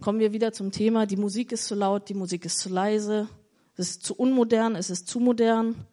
Kommen 0.00 0.18
wir 0.18 0.32
wieder 0.32 0.52
zum 0.52 0.72
Thema, 0.72 1.06
die 1.06 1.16
Musik 1.16 1.52
ist 1.52 1.66
zu 1.66 1.74
laut, 1.74 2.08
die 2.08 2.14
Musik 2.14 2.44
ist 2.44 2.58
zu 2.58 2.68
leise, 2.68 3.28
es 3.76 3.90
ist 3.90 4.04
zu 4.04 4.14
unmodern, 4.14 4.74
es 4.74 4.90
ist 4.90 5.06
zu 5.06 5.20
modern. 5.20 5.86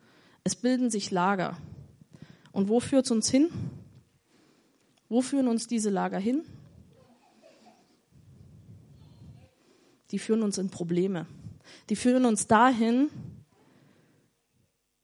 Es 0.46 0.56
bilden 0.56 0.90
sich 0.90 1.12
Lager. 1.12 1.58
Und 2.52 2.70
wo 2.70 2.80
führt 2.80 3.06
es 3.06 3.12
uns 3.12 3.30
hin? 3.30 3.50
Wo 5.10 5.22
führen 5.22 5.48
uns 5.48 5.68
diese 5.68 5.90
Lager 5.90 6.20
hin? 6.20 6.44
Die 10.12 10.20
führen 10.20 10.44
uns 10.44 10.58
in 10.58 10.70
Probleme. 10.70 11.26
Die 11.90 11.96
führen 11.96 12.26
uns 12.26 12.48
dahin, 12.48 13.10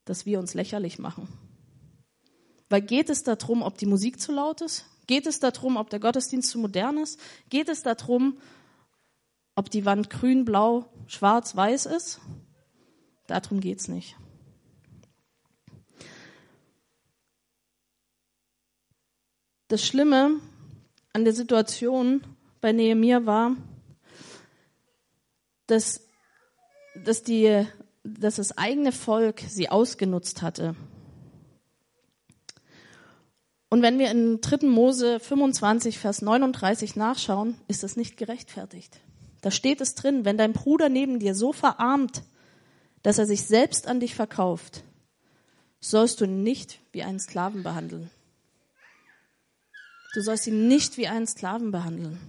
dass 0.05 0.25
wir 0.25 0.39
uns 0.39 0.53
lächerlich 0.53 0.99
machen. 0.99 1.27
Weil 2.69 2.81
geht 2.81 3.09
es 3.09 3.23
darum, 3.23 3.63
ob 3.63 3.77
die 3.77 3.87
Musik 3.87 4.21
zu 4.21 4.31
laut 4.31 4.61
ist? 4.61 4.85
Geht 5.07 5.25
es 5.25 5.39
darum, 5.39 5.75
ob 5.75 5.89
der 5.89 5.99
Gottesdienst 5.99 6.51
zu 6.51 6.59
modern 6.59 6.97
ist? 6.99 7.19
Geht 7.49 7.67
es 7.67 7.81
darum, 7.81 8.37
ob 9.55 9.71
die 9.71 9.85
Wand 9.85 10.09
grün, 10.09 10.45
blau, 10.45 10.85
schwarz, 11.07 11.55
weiß 11.55 11.87
ist? 11.87 12.21
Darum 13.25 13.59
geht 13.59 13.79
es 13.79 13.87
nicht. 13.87 14.15
Das 19.67 19.85
Schlimme 19.85 20.39
an 21.13 21.25
der 21.25 21.33
Situation 21.33 22.23
bei 22.61 22.71
Nehemiah 22.71 23.25
war, 23.25 23.55
dass, 25.67 26.07
dass, 27.03 27.23
die, 27.23 27.65
dass 28.03 28.37
das 28.37 28.57
eigene 28.57 28.91
Volk 28.91 29.41
sie 29.47 29.69
ausgenutzt 29.69 30.41
hatte. 30.41 30.75
Und 33.69 33.83
wenn 33.83 33.99
wir 33.99 34.09
in 34.09 34.41
3. 34.41 34.67
Mose 34.67 35.19
25, 35.19 35.99
Vers 35.99 36.21
39 36.21 36.95
nachschauen, 36.95 37.55
ist 37.67 37.83
das 37.83 37.95
nicht 37.95 38.17
gerechtfertigt. 38.17 38.99
Da 39.41 39.51
steht 39.51 39.79
es 39.79 39.95
drin, 39.95 40.25
wenn 40.25 40.37
dein 40.37 40.53
Bruder 40.53 40.89
neben 40.89 41.19
dir 41.19 41.35
so 41.35 41.53
verarmt, 41.53 42.23
dass 43.03 43.19
er 43.19 43.25
sich 43.25 43.43
selbst 43.43 43.87
an 43.87 43.99
dich 43.99 44.15
verkauft, 44.15 44.83
sollst 45.79 46.19
du 46.19 46.25
ihn 46.25 46.43
nicht 46.43 46.79
wie 46.91 47.03
einen 47.03 47.19
Sklaven 47.19 47.63
behandeln. 47.63 48.09
Du 50.13 50.21
sollst 50.21 50.47
ihn 50.47 50.67
nicht 50.67 50.97
wie 50.97 51.07
einen 51.07 51.27
Sklaven 51.27 51.71
behandeln. 51.71 52.19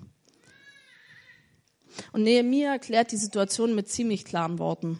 Und 2.12 2.22
Nehemiah 2.22 2.72
erklärt 2.72 3.11
die 3.11 3.16
Situation 3.16 3.74
mit 3.74 3.88
ziemlich 3.88 4.24
klaren 4.24 4.59
Worten. 4.59 4.98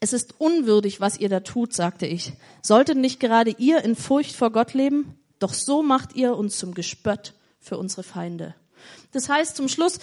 Es 0.00 0.12
ist 0.12 0.40
unwürdig, 0.40 1.00
was 1.00 1.18
ihr 1.18 1.28
da 1.28 1.40
tut, 1.40 1.72
sagte 1.72 2.06
ich. 2.06 2.32
Solltet 2.62 2.96
nicht 2.96 3.20
gerade 3.20 3.50
ihr 3.58 3.82
in 3.84 3.96
Furcht 3.96 4.34
vor 4.34 4.50
Gott 4.50 4.74
leben? 4.74 5.18
Doch 5.38 5.54
so 5.54 5.82
macht 5.82 6.14
ihr 6.14 6.36
uns 6.36 6.58
zum 6.58 6.74
Gespött 6.74 7.34
für 7.58 7.78
unsere 7.78 8.02
Feinde. 8.02 8.54
Das 9.12 9.28
heißt 9.28 9.56
zum 9.56 9.68
Schluss, 9.68 9.98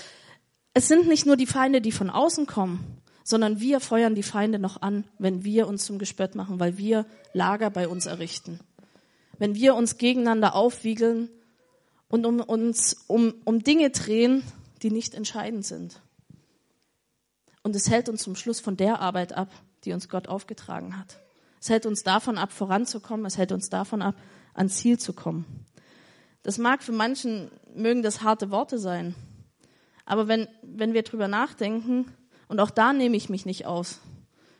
es 0.73 0.87
sind 0.87 1.07
nicht 1.07 1.25
nur 1.25 1.37
die 1.37 1.47
Feinde, 1.47 1.81
die 1.81 1.91
von 1.91 2.09
außen 2.09 2.45
kommen, 2.45 3.01
sondern 3.23 3.59
wir 3.59 3.79
feuern 3.79 4.15
die 4.15 4.23
Feinde 4.23 4.59
noch 4.59 4.81
an, 4.81 5.03
wenn 5.19 5.43
wir 5.43 5.67
uns 5.67 5.85
zum 5.85 5.99
Gespött 5.99 6.35
machen, 6.35 6.59
weil 6.59 6.77
wir 6.77 7.05
Lager 7.33 7.69
bei 7.69 7.87
uns 7.87 8.05
errichten. 8.05 8.59
Wenn 9.37 9.55
wir 9.55 9.75
uns 9.75 9.97
gegeneinander 9.97 10.55
aufwiegeln 10.55 11.29
und 12.09 12.25
um 12.25 12.39
uns 12.39 13.05
um, 13.07 13.33
um 13.43 13.63
Dinge 13.63 13.89
drehen, 13.89 14.43
die 14.81 14.91
nicht 14.91 15.13
entscheidend 15.13 15.65
sind. 15.65 16.01
Und 17.67 17.75
es 17.75 17.89
hält 17.89 18.07
uns 18.07 18.23
zum 18.23 18.37
Schluss 18.37 18.61
von 18.61 18.77
der 18.77 19.01
Arbeit 19.01 19.33
ab, 19.33 19.49
die 19.83 19.91
uns 19.91 20.07
Gott 20.07 20.29
aufgetragen 20.29 20.97
hat. 20.97 21.19
Es 21.59 21.69
hält 21.69 21.85
uns 21.85 22.01
davon 22.01 22.37
ab, 22.37 22.53
voranzukommen. 22.53 23.25
Es 23.25 23.37
hält 23.37 23.51
uns 23.51 23.67
davon 23.69 24.01
ab, 24.01 24.15
ans 24.53 24.77
Ziel 24.77 24.97
zu 24.97 25.11
kommen. 25.11 25.65
Das 26.43 26.59
mag 26.59 26.81
für 26.81 26.93
manchen, 26.93 27.51
mögen 27.75 28.03
das 28.03 28.23
harte 28.23 28.51
Worte 28.51 28.79
sein. 28.79 29.15
Aber 30.05 30.29
wenn, 30.29 30.47
wenn 30.61 30.93
wir 30.93 31.03
drüber 31.03 31.27
nachdenken, 31.27 32.05
und 32.47 32.61
auch 32.61 32.69
da 32.69 32.93
nehme 32.93 33.17
ich 33.17 33.27
mich 33.27 33.45
nicht 33.45 33.65
aus, 33.65 33.99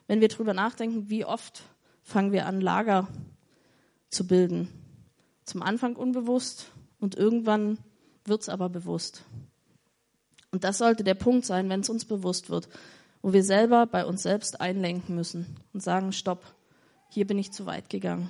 wenn 0.08 0.20
wir 0.20 0.28
drüber 0.28 0.54
nachdenken, 0.54 1.10
wie 1.10 1.24
oft 1.24 1.62
fangen 2.04 2.34
wir 2.34 2.46
an, 2.46 2.60
Lager 2.60 3.08
zu 4.10 4.28
bilden. 4.28 4.68
Zum 5.46 5.64
Anfang 5.64 5.96
unbewusst, 5.96 6.72
und 7.00 7.16
irgendwann 7.16 7.78
wird 8.26 8.42
es 8.42 8.50
aber 8.50 8.68
bewusst. 8.68 9.24
Und 10.52 10.64
das 10.64 10.78
sollte 10.78 11.04
der 11.04 11.16
Punkt 11.16 11.46
sein, 11.46 11.70
wenn 11.70 11.82
es 11.82 11.90
uns 11.90 12.04
bewusst 12.04 12.50
wird, 12.50 12.68
wo 13.22 13.34
wir 13.34 13.44
selber 13.44 13.86
bei 13.86 14.06
uns 14.06 14.24
selbst 14.24 14.62
einlenken 14.62 15.16
müssen 15.16 15.58
und 15.74 15.82
sagen, 15.82 16.12
stopp, 16.12 16.56
hier 17.10 17.26
bin 17.26 17.38
ich 17.38 17.52
zu 17.52 17.66
weit 17.66 17.90
gegangen. 17.90 18.30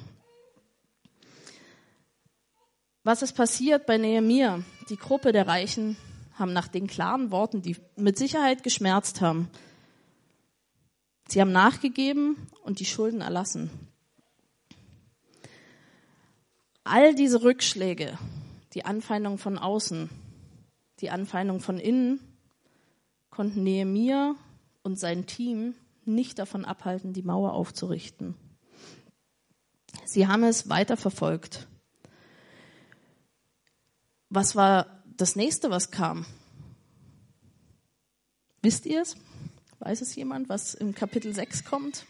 Was 3.03 3.21
ist 3.21 3.33
passiert 3.33 3.85
bei 3.85 3.97
Nehemiah? 3.97 4.63
Die 4.89 4.97
Gruppe 4.97 5.31
der 5.31 5.47
Reichen 5.47 5.97
haben 6.33 6.53
nach 6.53 6.67
den 6.67 6.87
klaren 6.87 7.31
Worten, 7.31 7.61
die 7.61 7.77
mit 7.95 8.17
Sicherheit 8.17 8.63
geschmerzt 8.63 9.21
haben, 9.21 9.49
sie 11.27 11.41
haben 11.41 11.51
nachgegeben 11.51 12.47
und 12.63 12.79
die 12.79 12.85
Schulden 12.85 13.21
erlassen. 13.21 13.69
All 16.83 17.15
diese 17.15 17.43
Rückschläge 17.43 18.17
die 18.77 18.85
Anfeindung 18.85 19.39
von 19.39 19.57
außen, 19.57 20.07
die 20.99 21.09
Anfeindung 21.09 21.61
von 21.61 21.79
innen, 21.79 22.19
konnten 23.31 23.63
Nehemiah 23.63 24.35
und 24.87 24.97
sein 24.97 25.25
Team 25.25 25.75
nicht 26.05 26.39
davon 26.39 26.63
abhalten, 26.63 27.11
die 27.11 27.21
Mauer 27.21 27.51
aufzurichten. 27.51 28.35
Sie 30.05 30.27
haben 30.27 30.45
es 30.45 30.69
weiterverfolgt. 30.69 31.67
Was 34.29 34.55
war 34.55 35.03
das 35.17 35.35
nächste, 35.35 35.69
was 35.69 35.91
kam? 35.91 36.25
Wisst 38.61 38.85
ihr 38.85 39.01
es? 39.01 39.17
Weiß 39.79 39.99
es 39.99 40.15
jemand, 40.15 40.47
was 40.47 40.73
im 40.73 40.95
Kapitel 40.95 41.33
6 41.33 41.65
kommt? 41.65 42.05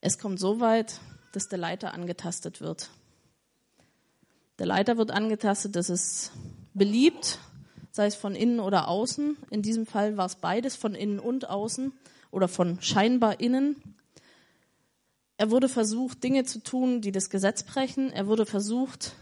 Es 0.00 0.18
kommt 0.18 0.40
so 0.40 0.58
weit, 0.60 1.00
dass 1.32 1.48
der 1.48 1.58
Leiter 1.58 1.92
angetastet 1.92 2.62
wird. 2.62 2.88
Der 4.58 4.66
Leiter 4.66 4.96
wird 4.96 5.10
angetastet, 5.10 5.76
das 5.76 5.90
ist 5.90 6.32
beliebt, 6.72 7.38
sei 7.94 8.06
es 8.06 8.16
von 8.16 8.34
innen 8.34 8.58
oder 8.58 8.88
außen. 8.88 9.36
In 9.50 9.62
diesem 9.62 9.86
Fall 9.86 10.16
war 10.16 10.26
es 10.26 10.34
beides, 10.34 10.74
von 10.74 10.96
innen 10.96 11.20
und 11.20 11.48
außen 11.48 11.92
oder 12.32 12.48
von 12.48 12.82
scheinbar 12.82 13.38
innen. 13.38 13.94
Er 15.36 15.52
wurde 15.52 15.68
versucht, 15.68 16.24
Dinge 16.24 16.42
zu 16.42 16.60
tun, 16.60 17.02
die 17.02 17.12
das 17.12 17.30
Gesetz 17.30 17.62
brechen. 17.62 18.12
Er 18.12 18.26
wurde 18.26 18.46
versucht, 18.46 19.12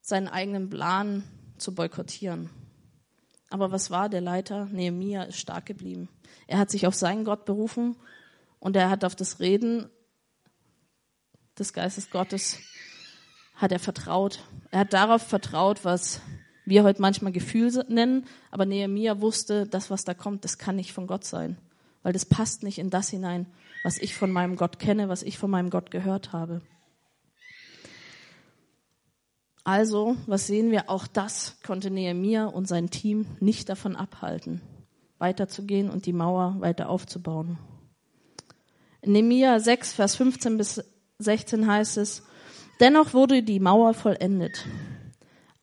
seinen 0.00 0.28
eigenen 0.28 0.70
Plan 0.70 1.24
zu 1.58 1.74
boykottieren. 1.74 2.48
Aber 3.50 3.70
was 3.70 3.90
war 3.90 4.08
der 4.08 4.22
Leiter? 4.22 4.64
Nehemiah 4.72 5.24
ist 5.24 5.38
stark 5.38 5.66
geblieben. 5.66 6.08
Er 6.46 6.56
hat 6.56 6.70
sich 6.70 6.86
auf 6.86 6.94
seinen 6.94 7.26
Gott 7.26 7.44
berufen 7.44 7.96
und 8.60 8.76
er 8.76 8.88
hat 8.88 9.04
auf 9.04 9.14
das 9.14 9.40
Reden 9.40 9.90
des 11.58 11.74
Geistes 11.74 12.08
Gottes 12.08 12.56
hat 13.56 13.72
er 13.72 13.78
vertraut. 13.78 14.42
Er 14.70 14.80
hat 14.80 14.94
darauf 14.94 15.20
vertraut, 15.22 15.84
was 15.84 16.22
wir 16.64 16.84
heute 16.84 17.02
manchmal 17.02 17.32
Gefühl 17.32 17.70
nennen, 17.88 18.26
aber 18.50 18.66
Nehemiah 18.66 19.20
wusste, 19.20 19.66
das, 19.66 19.90
was 19.90 20.04
da 20.04 20.14
kommt, 20.14 20.44
das 20.44 20.58
kann 20.58 20.76
nicht 20.76 20.92
von 20.92 21.06
Gott 21.06 21.24
sein, 21.24 21.58
weil 22.02 22.12
das 22.12 22.24
passt 22.24 22.62
nicht 22.62 22.78
in 22.78 22.90
das 22.90 23.08
hinein, 23.08 23.46
was 23.82 23.98
ich 23.98 24.14
von 24.14 24.30
meinem 24.30 24.56
Gott 24.56 24.78
kenne, 24.78 25.08
was 25.08 25.22
ich 25.22 25.38
von 25.38 25.50
meinem 25.50 25.70
Gott 25.70 25.90
gehört 25.90 26.32
habe. 26.32 26.62
Also, 29.64 30.16
was 30.26 30.46
sehen 30.46 30.70
wir? 30.70 30.90
Auch 30.90 31.06
das 31.06 31.56
konnte 31.64 31.90
Nehemiah 31.90 32.46
und 32.46 32.66
sein 32.66 32.90
Team 32.90 33.26
nicht 33.38 33.68
davon 33.68 33.94
abhalten, 33.94 34.60
weiterzugehen 35.18 35.88
und 35.88 36.06
die 36.06 36.12
Mauer 36.12 36.56
weiter 36.58 36.88
aufzubauen. 36.88 37.58
In 39.02 39.12
Nehemiah 39.12 39.60
6, 39.60 39.92
Vers 39.94 40.16
15 40.16 40.58
bis 40.58 40.84
16 41.18 41.66
heißt 41.66 41.96
es, 41.96 42.22
Dennoch 42.80 43.14
wurde 43.14 43.44
die 43.44 43.60
Mauer 43.60 43.94
vollendet. 43.94 44.64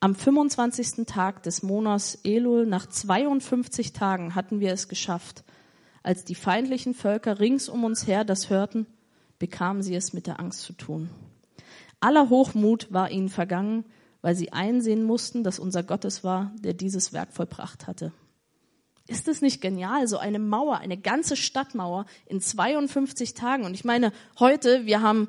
Am 0.02 0.14
25. 0.14 1.04
Tag 1.04 1.42
des 1.42 1.62
Monats 1.62 2.20
Elul, 2.24 2.64
nach 2.64 2.86
52 2.86 3.92
Tagen, 3.92 4.34
hatten 4.34 4.58
wir 4.58 4.72
es 4.72 4.88
geschafft. 4.88 5.44
Als 6.02 6.24
die 6.24 6.34
feindlichen 6.34 6.94
Völker 6.94 7.38
rings 7.38 7.68
um 7.68 7.84
uns 7.84 8.06
her 8.06 8.24
das 8.24 8.48
hörten, 8.48 8.86
bekamen 9.38 9.82
sie 9.82 9.94
es 9.94 10.14
mit 10.14 10.26
der 10.26 10.40
Angst 10.40 10.62
zu 10.62 10.72
tun. 10.72 11.10
Aller 12.00 12.30
Hochmut 12.30 12.90
war 12.90 13.10
ihnen 13.10 13.28
vergangen, 13.28 13.84
weil 14.22 14.34
sie 14.34 14.54
einsehen 14.54 15.04
mussten, 15.04 15.44
dass 15.44 15.58
unser 15.58 15.82
Gott 15.82 16.06
es 16.06 16.24
war, 16.24 16.50
der 16.60 16.72
dieses 16.72 17.12
Werk 17.12 17.34
vollbracht 17.34 17.86
hatte. 17.86 18.10
Ist 19.06 19.28
es 19.28 19.42
nicht 19.42 19.60
genial, 19.60 20.08
so 20.08 20.16
eine 20.16 20.38
Mauer, 20.38 20.78
eine 20.78 20.96
ganze 20.96 21.36
Stadtmauer 21.36 22.06
in 22.24 22.40
52 22.40 23.34
Tagen? 23.34 23.64
Und 23.64 23.74
ich 23.74 23.84
meine, 23.84 24.12
heute, 24.38 24.86
wir 24.86 25.02
haben, 25.02 25.28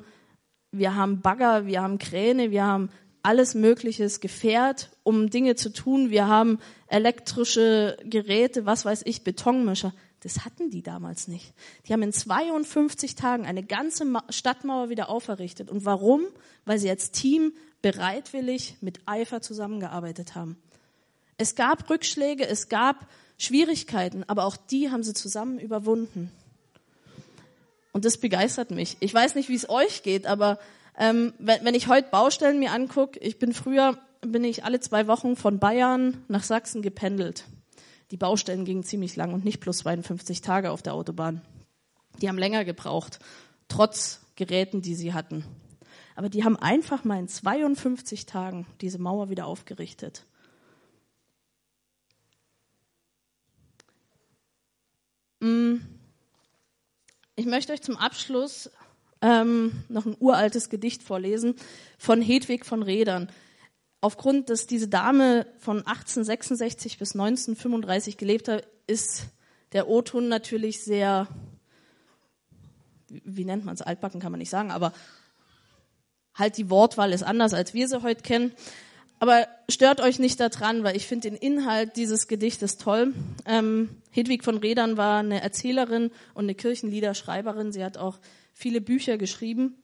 wir 0.70 0.94
haben 0.94 1.20
Bagger, 1.20 1.66
wir 1.66 1.82
haben 1.82 1.98
Kräne, 1.98 2.50
wir 2.50 2.64
haben 2.64 2.88
alles 3.22 3.54
Mögliches 3.54 4.20
Gefährt, 4.20 4.90
um 5.02 5.30
Dinge 5.30 5.54
zu 5.54 5.72
tun. 5.72 6.10
Wir 6.10 6.26
haben 6.26 6.58
elektrische 6.88 7.96
Geräte, 8.04 8.66
was 8.66 8.84
weiß 8.84 9.02
ich, 9.04 9.22
Betonmischer. 9.22 9.92
Das 10.20 10.44
hatten 10.44 10.70
die 10.70 10.82
damals 10.82 11.28
nicht. 11.28 11.52
Die 11.86 11.92
haben 11.92 12.02
in 12.02 12.12
52 12.12 13.16
Tagen 13.16 13.44
eine 13.44 13.62
ganze 13.62 14.06
Stadtmauer 14.30 14.88
wieder 14.88 15.08
auferrichtet. 15.08 15.70
Und 15.70 15.84
warum? 15.84 16.22
Weil 16.64 16.78
sie 16.78 16.90
als 16.90 17.10
Team 17.10 17.52
bereitwillig 17.80 18.76
mit 18.80 19.00
Eifer 19.06 19.40
zusammengearbeitet 19.42 20.34
haben. 20.34 20.56
Es 21.38 21.56
gab 21.56 21.90
Rückschläge, 21.90 22.46
es 22.46 22.68
gab 22.68 23.08
Schwierigkeiten, 23.36 24.22
aber 24.28 24.44
auch 24.44 24.56
die 24.56 24.90
haben 24.90 25.02
sie 25.02 25.14
zusammen 25.14 25.58
überwunden. 25.58 26.30
Und 27.92 28.04
das 28.04 28.16
begeistert 28.16 28.70
mich. 28.70 28.96
Ich 29.00 29.12
weiß 29.12 29.34
nicht, 29.34 29.48
wie 29.48 29.56
es 29.56 29.68
euch 29.68 30.04
geht, 30.04 30.26
aber 30.26 30.58
ähm, 30.98 31.32
wenn, 31.38 31.64
wenn 31.64 31.74
ich 31.74 31.88
heute 31.88 32.08
Baustellen 32.10 32.58
mir 32.58 32.72
angucke, 32.72 33.18
ich 33.20 33.38
bin 33.38 33.52
früher, 33.52 33.98
bin 34.20 34.44
ich 34.44 34.64
alle 34.64 34.80
zwei 34.80 35.06
Wochen 35.06 35.36
von 35.36 35.58
Bayern 35.58 36.24
nach 36.28 36.42
Sachsen 36.42 36.82
gependelt. 36.82 37.44
Die 38.10 38.16
Baustellen 38.16 38.64
gingen 38.64 38.84
ziemlich 38.84 39.16
lang 39.16 39.32
und 39.32 39.44
nicht 39.44 39.60
plus 39.60 39.78
52 39.78 40.42
Tage 40.42 40.70
auf 40.70 40.82
der 40.82 40.94
Autobahn. 40.94 41.40
Die 42.20 42.28
haben 42.28 42.38
länger 42.38 42.64
gebraucht, 42.64 43.18
trotz 43.68 44.20
Geräten, 44.36 44.82
die 44.82 44.94
sie 44.94 45.14
hatten. 45.14 45.44
Aber 46.14 46.28
die 46.28 46.44
haben 46.44 46.56
einfach 46.56 47.04
mal 47.04 47.18
in 47.18 47.28
52 47.28 48.26
Tagen 48.26 48.66
diese 48.82 48.98
Mauer 48.98 49.30
wieder 49.30 49.46
aufgerichtet. 49.46 50.26
Mm. 55.40 55.76
Ich 57.34 57.46
möchte 57.46 57.72
euch 57.72 57.80
zum 57.80 57.96
Abschluss 57.96 58.70
ähm, 59.22 59.84
noch 59.88 60.04
ein 60.04 60.16
uraltes 60.18 60.68
Gedicht 60.68 61.02
vorlesen 61.02 61.54
von 61.96 62.20
Hedwig 62.20 62.66
von 62.66 62.82
Rädern. 62.82 63.30
Aufgrund, 64.00 64.50
dass 64.50 64.66
diese 64.66 64.88
Dame 64.88 65.46
von 65.58 65.78
1866 65.78 66.98
bis 66.98 67.12
1935 67.12 68.16
gelebt 68.16 68.48
hat, 68.48 68.66
ist 68.88 69.26
der 69.72 69.88
O-Ton 69.88 70.28
natürlich 70.28 70.82
sehr, 70.82 71.28
wie 73.08 73.44
nennt 73.44 73.64
man 73.64 73.74
es, 73.74 73.82
altbacken 73.82 74.20
kann 74.20 74.32
man 74.32 74.40
nicht 74.40 74.50
sagen, 74.50 74.72
aber 74.72 74.92
halt 76.34 76.56
die 76.56 76.68
Wortwahl 76.68 77.12
ist 77.12 77.22
anders, 77.22 77.54
als 77.54 77.74
wir 77.74 77.86
sie 77.86 78.02
heute 78.02 78.22
kennen. 78.22 78.52
Aber 79.20 79.46
stört 79.68 80.00
euch 80.00 80.18
nicht 80.18 80.40
daran, 80.40 80.82
weil 80.82 80.96
ich 80.96 81.06
finde 81.06 81.30
den 81.30 81.38
Inhalt 81.38 81.96
dieses 81.96 82.26
Gedichtes 82.26 82.76
toll. 82.76 83.14
Ähm, 83.46 83.88
Hedwig 84.10 84.42
von 84.42 84.56
Rädern 84.56 84.96
war 84.96 85.20
eine 85.20 85.40
Erzählerin 85.40 86.10
und 86.34 86.46
eine 86.46 86.56
Kirchenliederschreiberin. 86.56 87.70
Sie 87.70 87.84
hat 87.84 87.98
auch 87.98 88.18
viele 88.52 88.80
Bücher 88.80 89.18
geschrieben. 89.18 89.76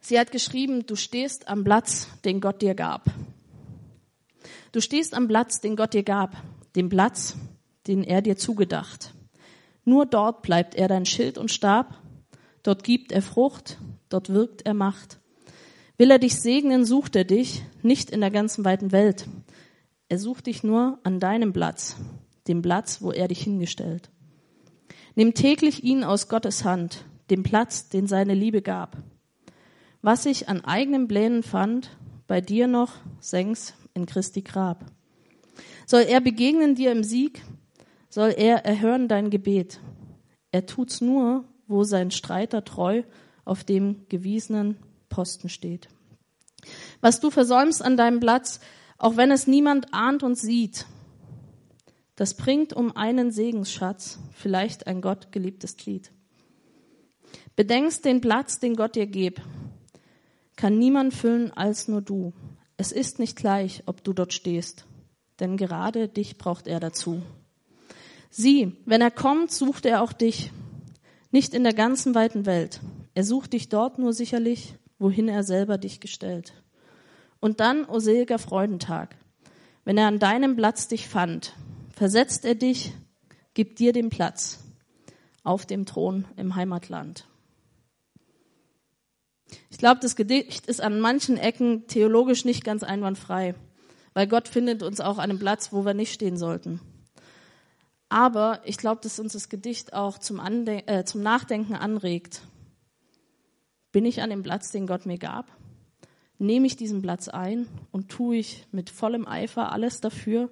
Sie 0.00 0.18
hat 0.18 0.30
geschrieben, 0.30 0.86
du 0.86 0.96
stehst 0.96 1.48
am 1.48 1.64
Platz, 1.64 2.08
den 2.24 2.40
Gott 2.40 2.62
dir 2.62 2.74
gab. 2.74 3.10
Du 4.72 4.80
stehst 4.80 5.14
am 5.14 5.28
Platz, 5.28 5.60
den 5.60 5.76
Gott 5.76 5.94
dir 5.94 6.02
gab, 6.02 6.36
dem 6.76 6.88
Platz, 6.88 7.36
den 7.86 8.04
er 8.04 8.22
dir 8.22 8.36
zugedacht. 8.36 9.14
Nur 9.84 10.06
dort 10.06 10.42
bleibt 10.42 10.74
er 10.74 10.88
dein 10.88 11.06
Schild 11.06 11.38
und 11.38 11.50
Stab, 11.50 12.00
dort 12.62 12.84
gibt 12.84 13.10
er 13.10 13.22
Frucht, 13.22 13.78
dort 14.08 14.28
wirkt 14.28 14.66
er 14.66 14.74
Macht. 14.74 15.18
Will 15.96 16.10
er 16.10 16.18
dich 16.18 16.38
segnen, 16.40 16.84
sucht 16.84 17.16
er 17.16 17.24
dich, 17.24 17.62
nicht 17.82 18.10
in 18.10 18.20
der 18.20 18.30
ganzen 18.30 18.64
weiten 18.64 18.92
Welt. 18.92 19.26
Er 20.08 20.18
sucht 20.18 20.46
dich 20.46 20.62
nur 20.62 20.98
an 21.02 21.20
deinem 21.20 21.52
Platz, 21.52 21.96
dem 22.46 22.62
Platz, 22.62 23.02
wo 23.02 23.10
er 23.10 23.28
dich 23.28 23.42
hingestellt. 23.42 24.10
Nimm 25.18 25.34
täglich 25.34 25.82
ihn 25.82 26.04
aus 26.04 26.28
Gottes 26.28 26.62
Hand, 26.62 27.04
dem 27.28 27.42
Platz, 27.42 27.88
den 27.88 28.06
seine 28.06 28.34
Liebe 28.34 28.62
gab. 28.62 28.98
Was 30.00 30.26
ich 30.26 30.48
an 30.48 30.64
eigenen 30.64 31.08
Plänen 31.08 31.42
fand, 31.42 31.90
bei 32.28 32.40
dir 32.40 32.68
noch 32.68 32.92
seng's 33.18 33.74
in 33.94 34.06
Christi 34.06 34.42
Grab. 34.42 34.84
Soll 35.86 36.02
er 36.02 36.20
begegnen 36.20 36.76
dir 36.76 36.92
im 36.92 37.02
Sieg, 37.02 37.42
soll 38.08 38.32
er 38.36 38.64
erhören 38.64 39.08
dein 39.08 39.28
Gebet. 39.28 39.80
Er 40.52 40.66
tut's 40.66 41.00
nur, 41.00 41.42
wo 41.66 41.82
sein 41.82 42.12
Streiter 42.12 42.64
treu 42.64 43.02
auf 43.44 43.64
dem 43.64 44.06
gewiesenen 44.08 44.76
Posten 45.08 45.48
steht. 45.48 45.88
Was 47.00 47.18
du 47.18 47.32
versäumst 47.32 47.82
an 47.82 47.96
deinem 47.96 48.20
Platz, 48.20 48.60
auch 48.98 49.16
wenn 49.16 49.32
es 49.32 49.48
niemand 49.48 49.92
ahnt 49.92 50.22
und 50.22 50.38
sieht, 50.38 50.86
das 52.18 52.34
bringt 52.34 52.72
um 52.72 52.96
einen 52.96 53.30
Segensschatz 53.30 54.18
vielleicht 54.32 54.88
ein 54.88 55.00
Gott 55.00 55.30
geliebtes 55.30 55.76
Glied. 55.76 56.10
Bedenkst 57.54 58.04
den 58.04 58.20
Platz, 58.20 58.58
den 58.58 58.74
Gott 58.74 58.96
dir 58.96 59.06
gibt, 59.06 59.40
kann 60.56 60.80
niemand 60.80 61.14
füllen 61.14 61.52
als 61.52 61.86
nur 61.86 62.02
du. 62.02 62.32
Es 62.76 62.90
ist 62.90 63.20
nicht 63.20 63.36
gleich, 63.36 63.84
ob 63.86 64.02
du 64.02 64.12
dort 64.12 64.32
stehst, 64.32 64.84
denn 65.38 65.56
gerade 65.56 66.08
dich 66.08 66.38
braucht 66.38 66.66
er 66.66 66.80
dazu. 66.80 67.22
Sieh, 68.30 68.72
wenn 68.84 69.00
er 69.00 69.12
kommt, 69.12 69.52
sucht 69.52 69.86
er 69.86 70.02
auch 70.02 70.12
dich, 70.12 70.50
nicht 71.30 71.54
in 71.54 71.62
der 71.62 71.74
ganzen 71.74 72.16
weiten 72.16 72.46
Welt. 72.46 72.80
Er 73.14 73.22
sucht 73.22 73.52
dich 73.52 73.68
dort 73.68 74.00
nur 74.00 74.12
sicherlich, 74.12 74.74
wohin 74.98 75.28
er 75.28 75.44
selber 75.44 75.78
dich 75.78 76.00
gestellt. 76.00 76.52
Und 77.38 77.60
dann, 77.60 77.84
o 77.84 78.00
seliger 78.00 78.40
Freudentag, 78.40 79.14
wenn 79.84 79.96
er 79.96 80.08
an 80.08 80.18
deinem 80.18 80.56
Platz 80.56 80.88
dich 80.88 81.06
fand, 81.06 81.54
versetzt 81.98 82.44
er 82.44 82.54
dich, 82.54 82.92
gibt 83.54 83.80
dir 83.80 83.92
den 83.92 84.08
Platz 84.08 84.60
auf 85.42 85.66
dem 85.66 85.84
Thron 85.84 86.26
im 86.36 86.54
Heimatland. 86.54 87.26
Ich 89.68 89.78
glaube, 89.78 89.98
das 90.00 90.14
Gedicht 90.14 90.66
ist 90.66 90.80
an 90.80 91.00
manchen 91.00 91.38
Ecken 91.38 91.88
theologisch 91.88 92.44
nicht 92.44 92.62
ganz 92.62 92.84
einwandfrei, 92.84 93.56
weil 94.14 94.28
Gott 94.28 94.46
findet 94.46 94.84
uns 94.84 95.00
auch 95.00 95.18
an 95.18 95.30
einem 95.30 95.40
Platz, 95.40 95.72
wo 95.72 95.84
wir 95.84 95.92
nicht 95.92 96.12
stehen 96.14 96.36
sollten. 96.36 96.80
Aber 98.08 98.60
ich 98.64 98.78
glaube, 98.78 99.00
dass 99.02 99.18
uns 99.18 99.32
das 99.32 99.48
Gedicht 99.48 99.92
auch 99.92 100.18
zum, 100.18 100.38
Ande 100.38 100.86
äh, 100.86 101.04
zum 101.04 101.22
Nachdenken 101.22 101.74
anregt. 101.74 102.42
Bin 103.90 104.04
ich 104.04 104.22
an 104.22 104.30
dem 104.30 104.44
Platz, 104.44 104.70
den 104.70 104.86
Gott 104.86 105.04
mir 105.04 105.18
gab? 105.18 105.50
Nehme 106.38 106.68
ich 106.68 106.76
diesen 106.76 107.02
Platz 107.02 107.26
ein 107.26 107.66
und 107.90 108.08
tue 108.08 108.36
ich 108.36 108.68
mit 108.70 108.88
vollem 108.88 109.26
Eifer 109.26 109.72
alles 109.72 110.00
dafür, 110.00 110.48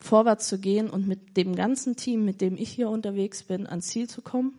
vorwärts 0.00 0.48
zu 0.48 0.58
gehen 0.58 0.90
und 0.90 1.06
mit 1.06 1.36
dem 1.36 1.54
ganzen 1.54 1.96
Team, 1.96 2.24
mit 2.24 2.40
dem 2.40 2.56
ich 2.56 2.70
hier 2.70 2.88
unterwegs 2.88 3.42
bin, 3.42 3.66
ans 3.66 3.88
Ziel 3.88 4.08
zu 4.08 4.22
kommen? 4.22 4.58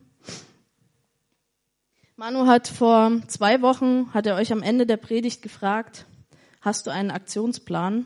Manu 2.16 2.46
hat 2.46 2.68
vor 2.68 3.12
zwei 3.28 3.62
Wochen, 3.62 4.14
hat 4.14 4.28
er 4.28 4.36
euch 4.36 4.52
am 4.54 4.62
Ende 4.62 4.86
der 4.86 4.98
Predigt 4.98 5.42
gefragt, 5.42 6.06
hast 6.62 6.86
du 6.86 6.92
einen 6.92 7.10
Aktionsplan? 7.10 8.06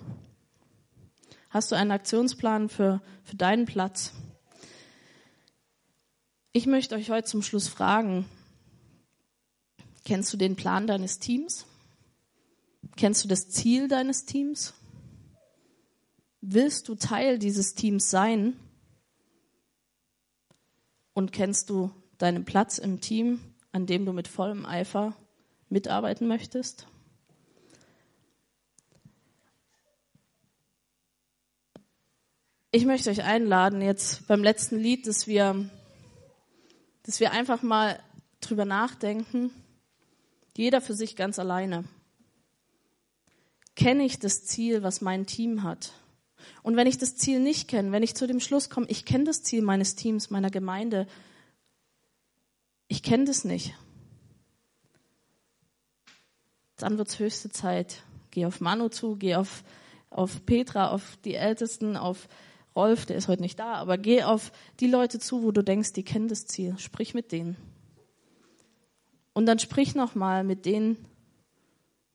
Hast 1.50 1.72
du 1.72 1.76
einen 1.76 1.92
Aktionsplan 1.92 2.70
für, 2.70 3.02
für 3.24 3.36
deinen 3.36 3.66
Platz? 3.66 4.14
Ich 6.54 6.66
möchte 6.66 6.96
euch 6.96 7.10
heute 7.10 7.28
zum 7.28 7.42
Schluss 7.42 7.68
fragen, 7.68 8.26
kennst 10.06 10.32
du 10.32 10.38
den 10.38 10.56
Plan 10.56 10.88
deines 10.88 11.20
Teams? 11.20 11.66
Kennst 12.96 13.26
du 13.26 13.28
das 13.28 13.50
Ziel 13.50 13.90
deines 13.90 14.26
Teams? 14.26 14.74
Willst 16.48 16.90
du 16.90 16.94
Teil 16.94 17.40
dieses 17.40 17.74
Teams 17.74 18.12
sein? 18.12 18.54
Und 21.16 21.32
kennst 21.32 21.72
du 21.72 21.90
deinen 22.20 22.46
Platz 22.46 22.78
im 22.78 23.02
Team, 23.02 23.40
an 23.72 23.88
dem 23.88 24.06
du 24.06 24.14
mit 24.14 24.28
vollem 24.28 24.64
Eifer 24.64 25.18
mitarbeiten 25.70 26.28
möchtest? 26.28 26.86
Ich 32.70 32.86
möchte 32.86 33.10
euch 33.10 33.24
einladen, 33.24 33.82
jetzt 33.82 34.28
beim 34.28 34.44
letzten 34.44 34.78
Lied, 34.78 35.08
dass 35.08 35.26
wir, 35.26 35.68
dass 37.02 37.20
wir 37.20 37.32
einfach 37.32 37.64
mal 37.64 38.00
drüber 38.42 38.66
nachdenken, 38.66 39.50
jeder 40.56 40.80
für 40.80 40.94
sich 40.94 41.16
ganz 41.16 41.40
alleine. 41.40 41.86
Kenne 43.76 44.06
ich 44.06 44.20
das 44.20 44.46
Ziel, 44.46 44.84
was 44.84 45.02
mein 45.02 45.26
Team 45.26 45.64
hat? 45.64 45.92
Und 46.64 46.76
wenn 46.76 46.88
ich 46.88 46.98
das 46.98 47.16
Ziel 47.16 47.40
nicht 47.40 47.68
kenne, 47.68 47.92
wenn 47.92 48.04
ich 48.04 48.16
zu 48.16 48.28
dem 48.28 48.40
Schluss 48.40 48.70
komme, 48.70 48.88
ich 48.90 49.06
kenne 49.06 49.26
das 49.26 49.44
Ziel 49.44 49.62
meines 49.62 49.96
Teams, 49.96 50.30
meiner 50.30 50.50
Gemeinde, 50.50 51.08
ich 52.88 53.04
kenne 53.04 53.26
das 53.26 53.46
nicht, 53.46 53.74
dann 56.78 56.98
wird 56.98 57.08
es 57.08 57.20
höchste 57.20 57.50
Zeit, 57.50 58.04
Geh 58.36 58.46
auf 58.46 58.60
Manu 58.60 58.90
zu, 58.90 59.16
geh 59.16 59.36
auf, 59.36 59.64
auf 60.10 60.46
Petra, 60.46 60.90
auf 60.90 61.18
die 61.24 61.36
Ältesten, 61.36 61.96
auf 61.96 62.28
Rolf, 62.76 63.06
der 63.06 63.16
ist 63.16 63.30
heute 63.30 63.42
nicht 63.42 63.58
da, 63.58 63.76
aber 63.76 63.98
geh 63.98 64.24
auf 64.24 64.52
die 64.82 64.88
Leute 64.88 65.20
zu, 65.20 65.42
wo 65.42 65.54
du 65.54 65.64
denkst, 65.64 65.94
die 65.94 66.04
kennen 66.04 66.28
das 66.28 66.46
Ziel. 66.46 66.78
Sprich 66.78 67.14
mit 67.14 67.32
denen. 67.32 67.56
Und 69.32 69.46
dann 69.46 69.58
sprich 69.58 69.96
nochmal 69.96 70.44
mit 70.44 70.66
denen, 70.66 70.98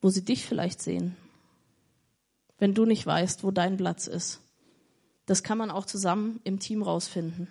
wo 0.02 0.10
sie 0.10 0.22
dich 0.22 0.44
vielleicht 0.44 0.82
sehen. 0.82 1.16
Wenn 2.60 2.74
du 2.74 2.84
nicht 2.84 3.04
weißt, 3.04 3.42
wo 3.42 3.50
dein 3.50 3.76
Platz 3.76 4.06
ist. 4.06 4.40
Das 5.26 5.42
kann 5.42 5.58
man 5.58 5.70
auch 5.70 5.86
zusammen 5.86 6.40
im 6.44 6.60
Team 6.60 6.82
rausfinden. 6.82 7.48